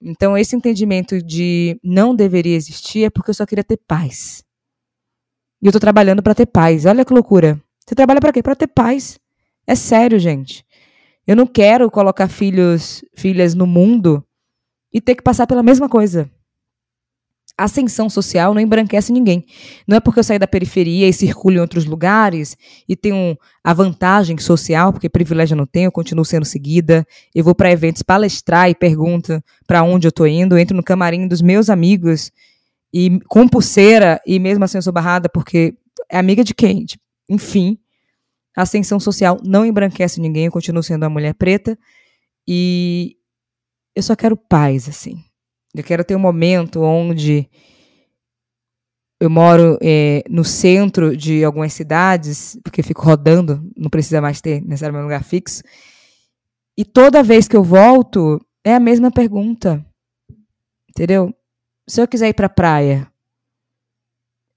[0.01, 4.43] Então, esse entendimento de não deveria existir é porque eu só queria ter paz.
[5.61, 6.85] E eu tô trabalhando para ter paz.
[6.85, 7.61] Olha que loucura.
[7.85, 8.43] Você trabalha para quê?
[8.43, 9.17] Para ter paz.
[9.65, 10.65] É sério, gente.
[11.25, 14.21] Eu não quero colocar filhos, filhas no mundo
[14.91, 16.29] e ter que passar pela mesma coisa
[17.57, 19.45] ascensão social não embranquece ninguém.
[19.87, 23.73] Não é porque eu saí da periferia e circulo em outros lugares e tenho a
[23.73, 27.05] vantagem social, porque privilégio eu não tenho, eu continuo sendo seguida.
[27.33, 30.83] Eu vou para eventos palestrar e pergunto para onde eu estou indo, eu entro no
[30.83, 32.31] camarim dos meus amigos
[32.93, 35.75] e com pulseira e mesmo assim eu sou barrada porque
[36.09, 36.85] é amiga de quem?
[36.85, 37.77] Tipo, enfim,
[38.55, 41.77] a ascensão social não embranquece ninguém, eu continuo sendo uma mulher preta
[42.47, 43.15] e
[43.95, 45.23] eu só quero paz assim.
[45.75, 47.49] Eu quero ter um momento onde
[49.19, 54.61] eu moro é, no centro de algumas cidades, porque fico rodando, não precisa mais ter
[54.61, 55.63] necessariamente um lugar fixo.
[56.77, 59.85] E toda vez que eu volto, é a mesma pergunta.
[60.89, 61.33] Entendeu?
[61.87, 63.07] Se eu quiser ir para a praia,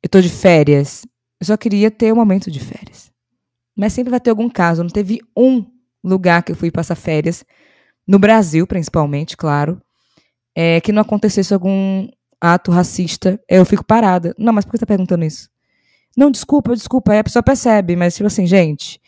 [0.02, 1.06] eu estou de férias,
[1.40, 3.10] eu só queria ter um momento de férias.
[3.76, 4.82] Mas sempre vai ter algum caso.
[4.82, 5.64] Não teve um
[6.02, 7.44] lugar que eu fui passar férias,
[8.06, 9.80] no Brasil principalmente, claro,
[10.56, 12.08] é, que não acontecesse algum
[12.40, 14.34] ato racista, eu fico parada.
[14.38, 15.50] Não, mas por que você tá perguntando isso?
[16.16, 17.12] Não, desculpa, desculpa.
[17.12, 18.98] Aí a pessoa percebe, mas tipo assim, gente,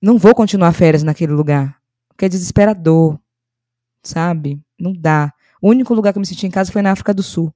[0.00, 1.76] não vou continuar férias naquele lugar.
[2.06, 3.18] Porque é desesperador,
[4.04, 4.60] sabe?
[4.78, 5.32] Não dá.
[5.60, 7.52] O único lugar que eu me senti em casa foi na África do Sul.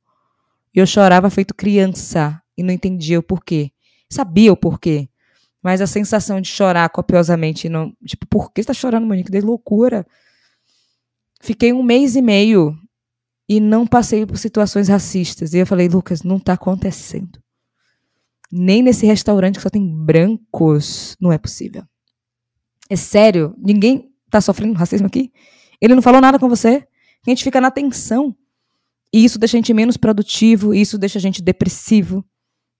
[0.75, 3.71] E eu chorava feito criança e não entendia o porquê.
[4.11, 5.09] Sabia o porquê.
[5.63, 9.31] Mas a sensação de chorar copiosamente, não, tipo, por que você tá chorando, Monique?
[9.31, 10.05] De loucura.
[11.41, 12.77] Fiquei um mês e meio
[13.53, 15.53] e não passei por situações racistas.
[15.53, 17.39] E eu falei, Lucas, não está acontecendo.
[18.51, 21.83] Nem nesse restaurante que só tem brancos, não é possível.
[22.89, 25.31] É sério, ninguém está sofrendo racismo aqui?
[25.83, 26.87] Ele não falou nada com você?
[27.27, 28.35] A gente fica na tensão.
[29.13, 32.25] E isso deixa a gente menos produtivo, isso deixa a gente depressivo.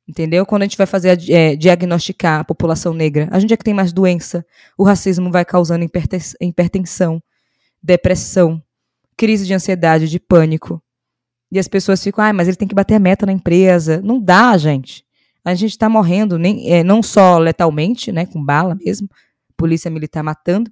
[0.09, 0.47] Entendeu?
[0.47, 3.75] Quando a gente vai fazer é, diagnosticar a população negra, a gente é que tem
[3.75, 4.43] mais doença.
[4.79, 7.23] O racismo vai causando hipertensão,
[7.83, 8.63] depressão,
[9.17, 10.83] crise de ansiedade, de pânico.
[11.51, 14.01] E as pessoas ficam, ah, mas ele tem que bater a meta na empresa.
[14.03, 15.05] Não dá, gente.
[15.45, 19.09] A gente está morrendo, nem, é, não só letalmente, né, com bala mesmo,
[19.57, 20.71] polícia militar matando,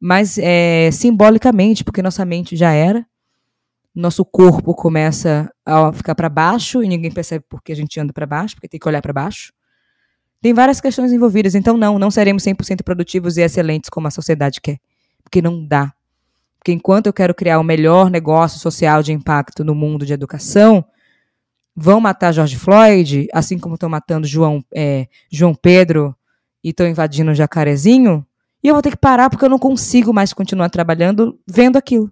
[0.00, 3.06] mas é, simbolicamente, porque nossa mente já era,
[3.94, 8.12] nosso corpo começa a ficar para baixo e ninguém percebe por que a gente anda
[8.12, 9.52] para baixo, porque tem que olhar para baixo.
[10.40, 14.60] Tem várias questões envolvidas, então não, não seremos 100% produtivos e excelentes como a sociedade
[14.60, 14.78] quer,
[15.22, 15.92] porque não dá.
[16.58, 20.84] Porque enquanto eu quero criar o melhor negócio social de impacto no mundo de educação,
[21.74, 26.14] vão matar George Floyd, assim como estão matando João, é, João Pedro
[26.62, 28.26] e estão invadindo o Jacarezinho,
[28.62, 32.10] e eu vou ter que parar porque eu não consigo mais continuar trabalhando vendo aquilo.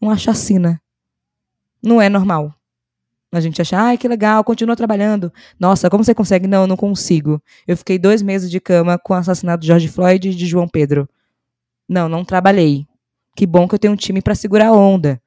[0.00, 0.80] Uma chacina.
[1.82, 2.54] Não é normal.
[3.30, 5.30] A gente acha, ai, que legal, continua trabalhando.
[5.60, 6.46] Nossa, como você consegue?
[6.46, 7.42] Não, eu não consigo.
[7.66, 10.66] Eu fiquei dois meses de cama com o assassinato de George Floyd e de João
[10.66, 11.06] Pedro.
[11.86, 12.86] Não, não trabalhei.
[13.36, 15.20] Que bom que eu tenho um time para segurar a onda.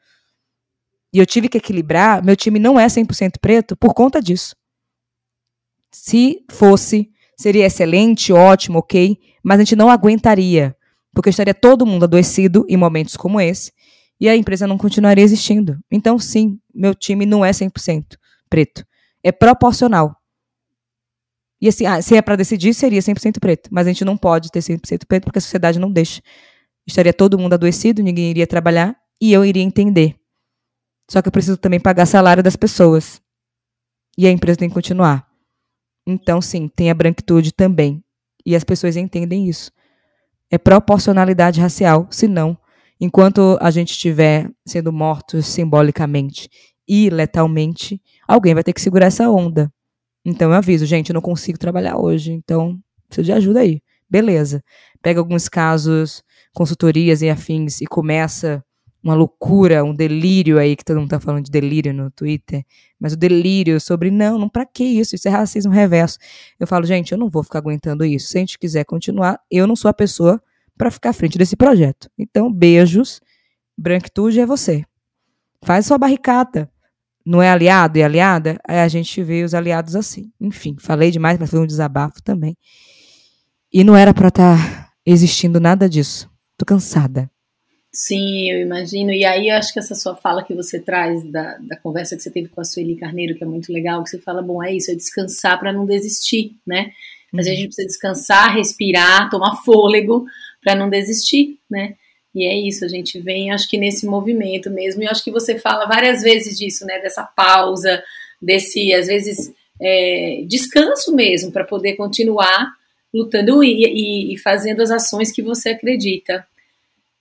[1.13, 2.23] E eu tive que equilibrar.
[2.23, 4.55] Meu time não é 100% preto por conta disso.
[5.91, 10.75] Se fosse, seria excelente, ótimo, ok, mas a gente não aguentaria,
[11.13, 13.71] porque estaria todo mundo adoecido em momentos como esse
[14.19, 15.79] e a empresa não continuaria existindo.
[15.89, 18.17] Então, sim, meu time não é 100%
[18.49, 18.85] preto.
[19.23, 20.15] É proporcional.
[21.61, 23.69] E assim, ah, se é para decidir, seria 100% preto.
[23.71, 26.21] Mas a gente não pode ter 100% preto porque a sociedade não deixa.
[26.89, 30.15] Estaria todo mundo adoecido, ninguém iria trabalhar e eu iria entender.
[31.09, 33.21] Só que eu preciso também pagar salário das pessoas.
[34.17, 35.27] E a empresa tem que continuar.
[36.05, 38.03] Então, sim, tem a branquitude também.
[38.45, 39.71] E as pessoas entendem isso.
[40.51, 42.57] É proporcionalidade racial, senão
[43.01, 46.49] Enquanto a gente estiver sendo morto simbolicamente
[46.85, 49.71] e letalmente, alguém vai ter que segurar essa onda.
[50.25, 52.77] Então eu aviso, gente, eu não consigo trabalhar hoje, então
[53.07, 53.81] preciso de ajuda aí.
[54.09, 54.61] Beleza.
[55.01, 56.21] Pega alguns casos,
[56.53, 58.63] consultorias e afins e começa
[59.01, 62.65] uma loucura, um delírio aí, que todo mundo tá falando de delírio no Twitter,
[62.99, 65.15] mas o delírio sobre, não, não pra que isso?
[65.15, 66.17] Isso é racismo reverso.
[66.59, 68.27] Eu falo, gente, eu não vou ficar aguentando isso.
[68.27, 70.41] Se a gente quiser continuar, eu não sou a pessoa
[70.77, 72.09] para ficar à frente desse projeto.
[72.17, 73.21] Então, beijos.
[73.77, 74.83] Branquitude é você.
[75.63, 76.69] Faz sua barricata.
[77.25, 78.59] Não é aliado e aliada?
[78.67, 80.31] Aí a gente vê os aliados assim.
[80.39, 82.57] Enfim, falei demais, mas foi um desabafo também.
[83.71, 86.29] E não era para estar tá existindo nada disso.
[86.59, 87.31] Tô cansada.
[87.89, 89.11] Sim, eu imagino.
[89.11, 92.21] E aí eu acho que essa sua fala que você traz da, da conversa que
[92.21, 94.75] você teve com a Sueli Carneiro, que é muito legal, que você fala, bom, é
[94.75, 96.91] isso, é descansar para não desistir, né?
[97.31, 97.53] Mas uhum.
[97.53, 100.25] a gente precisa descansar, respirar, tomar fôlego
[100.61, 101.95] para não desistir, né?
[102.35, 105.57] E é isso, a gente vem, acho que nesse movimento mesmo, e acho que você
[105.57, 106.99] fala várias vezes disso, né?
[106.99, 108.03] Dessa pausa,
[108.41, 112.69] desse, às vezes, é, descanso mesmo, para poder continuar
[113.13, 116.45] lutando e, e, e, fazendo as ações que você acredita.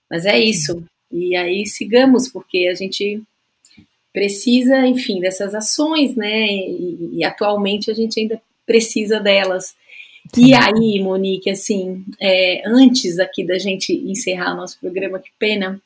[0.09, 0.83] Mas é isso.
[1.11, 3.21] E aí sigamos, porque a gente
[4.11, 6.47] precisa, enfim, dessas ações, né?
[6.47, 9.75] E, e atualmente a gente ainda precisa delas.
[10.37, 15.81] E aí, Monique, assim, é, antes aqui da gente encerrar o nosso programa, que pena,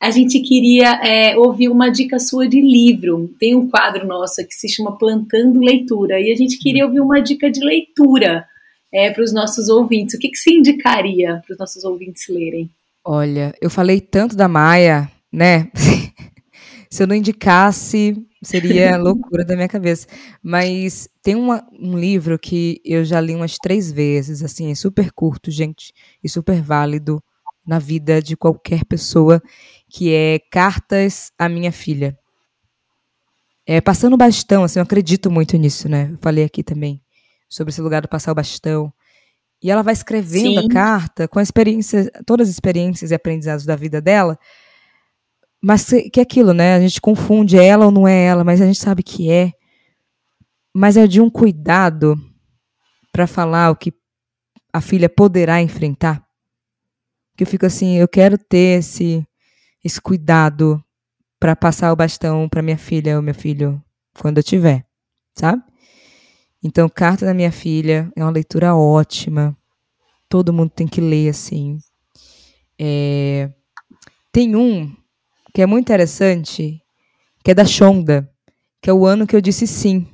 [0.00, 3.34] a gente queria é, ouvir uma dica sua de livro.
[3.38, 7.20] Tem um quadro nosso que se chama Plantando Leitura, e a gente queria ouvir uma
[7.20, 8.46] dica de leitura
[8.92, 10.14] é, para os nossos ouvintes.
[10.14, 12.70] O que, que você indicaria para os nossos ouvintes lerem?
[13.04, 15.70] Olha, eu falei tanto da Maia, né?
[16.90, 20.06] se eu não indicasse, seria loucura da minha cabeça.
[20.42, 25.12] Mas tem uma, um livro que eu já li umas três vezes, assim, é super
[25.12, 25.92] curto, gente,
[26.22, 27.22] e super válido
[27.66, 29.42] na vida de qualquer pessoa,
[29.90, 32.18] que é Cartas à Minha Filha.
[33.66, 36.08] É, passando o bastão, assim, eu acredito muito nisso, né?
[36.10, 37.02] Eu falei aqui também
[37.48, 38.90] sobre esse lugar do passar o bastão.
[39.62, 40.66] E ela vai escrevendo Sim.
[40.66, 44.38] a carta com a experiência, todas as experiências e aprendizados da vida dela,
[45.60, 46.74] mas que é aquilo, né?
[46.74, 49.52] A gente confunde ela ou não é ela, mas a gente sabe que é.
[50.72, 52.16] Mas é de um cuidado
[53.12, 53.92] para falar o que
[54.72, 56.24] a filha poderá enfrentar.
[57.36, 59.26] Que eu fico assim, eu quero ter esse
[59.84, 60.82] esse cuidado
[61.38, 63.82] para passar o bastão para minha filha ou meu filho
[64.20, 64.84] quando eu tiver,
[65.34, 65.62] sabe?
[66.68, 69.56] Então, Carta da Minha Filha é uma leitura ótima.
[70.28, 71.78] Todo mundo tem que ler, assim.
[72.78, 73.50] É...
[74.30, 74.94] Tem um
[75.54, 76.78] que é muito interessante,
[77.42, 78.30] que é da Shonda,
[78.82, 80.06] que é o ano que eu disse sim.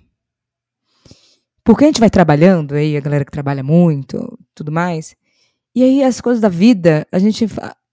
[1.64, 5.16] Porque a gente vai trabalhando, aí a galera que trabalha muito, tudo mais,
[5.74, 7.48] e aí as coisas da vida, a gente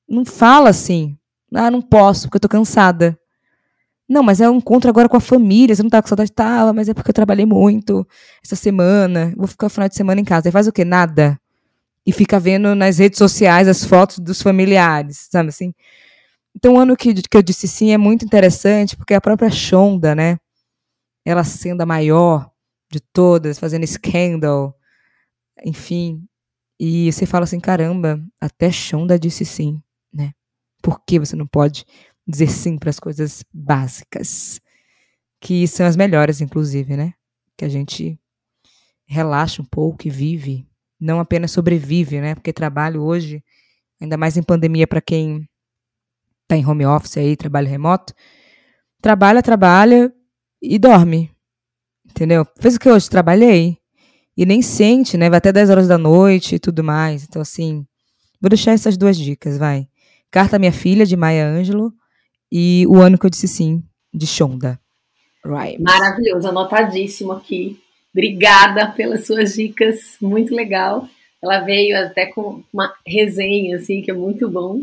[0.08, 1.18] não fala assim,
[1.52, 3.18] ah, não posso, porque eu tô cansada.
[4.12, 6.34] Não, mas é um encontro agora com a família, você não tá com saudade?
[6.34, 8.06] Tava, mas é porque eu trabalhei muito
[8.44, 10.50] essa semana, vou ficar o final de semana em casa.
[10.50, 10.84] Aí faz o quê?
[10.84, 11.40] Nada.
[12.06, 15.74] E fica vendo nas redes sociais as fotos dos familiares, sabe assim?
[16.54, 20.14] Então, o ano que, que eu disse sim é muito interessante, porque a própria Shonda,
[20.14, 20.38] né?
[21.26, 22.52] Ela sendo a maior
[22.92, 24.76] de todas, fazendo scandal,
[25.64, 26.22] enfim.
[26.78, 29.82] E você fala assim, caramba, até Shonda disse sim,
[30.14, 30.34] né?
[30.82, 31.86] Por que você não pode
[32.28, 34.60] dizer sim para as coisas básicas?
[35.40, 37.14] Que são as melhores, inclusive, né?
[37.58, 38.20] Que a gente
[39.06, 40.66] relaxa um pouco e vive,
[41.00, 42.36] não apenas sobrevive, né?
[42.36, 43.44] Porque trabalho hoje,
[44.00, 45.48] ainda mais em pandemia para quem
[46.48, 48.14] tá em home office aí, trabalho remoto,
[49.02, 50.14] trabalha, trabalha
[50.62, 51.32] e dorme.
[52.06, 52.46] Entendeu?
[52.60, 53.10] Fez o que hoje?
[53.10, 53.78] Trabalhei.
[54.38, 55.30] E nem sente, né?
[55.30, 57.24] Vai até 10 horas da noite e tudo mais.
[57.24, 57.86] Então, assim,
[58.40, 59.88] vou deixar essas duas dicas, vai.
[60.30, 61.92] Carta à Minha Filha, de Maya Angelou,
[62.52, 63.84] e O Ano que eu Disse Sim,
[64.14, 64.80] de Shonda.
[65.44, 65.80] Rhymes.
[65.80, 67.80] Maravilhoso, anotadíssimo aqui.
[68.14, 71.08] Obrigada pelas suas dicas, muito legal.
[71.42, 74.82] Ela veio até com uma resenha, assim, que é muito bom.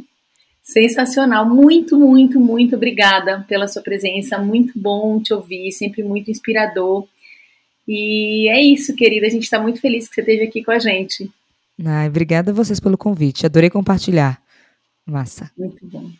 [0.62, 7.06] Sensacional, muito, muito, muito obrigada pela sua presença, muito bom te ouvir, sempre muito inspirador.
[7.86, 10.78] E é isso, querida, a gente está muito feliz que você esteve aqui com a
[10.78, 11.30] gente.
[11.82, 14.42] Ai, obrigada a vocês pelo convite, adorei compartilhar.
[15.06, 15.50] Massa.
[15.56, 16.10] Muito bom.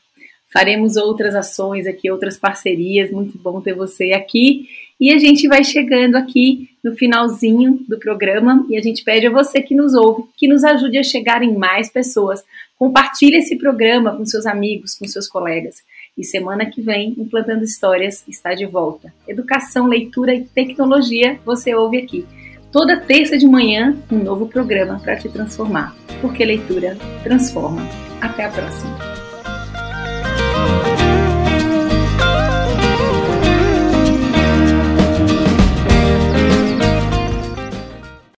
[0.52, 4.66] Faremos outras ações aqui, outras parcerias, muito bom ter você aqui.
[5.00, 9.30] E a gente vai chegando aqui no finalzinho do programa e a gente pede a
[9.30, 12.42] você que nos ouve que nos ajude a chegar em mais pessoas.
[12.76, 15.82] Compartilhe esse programa com seus amigos, com seus colegas.
[16.16, 19.12] E semana que vem, Implantando Histórias está de volta.
[19.26, 22.26] Educação, leitura e tecnologia você ouve aqui.
[22.72, 25.94] Toda terça de manhã, um novo programa para te transformar.
[26.20, 27.82] Porque leitura transforma.
[28.20, 29.17] Até a próxima.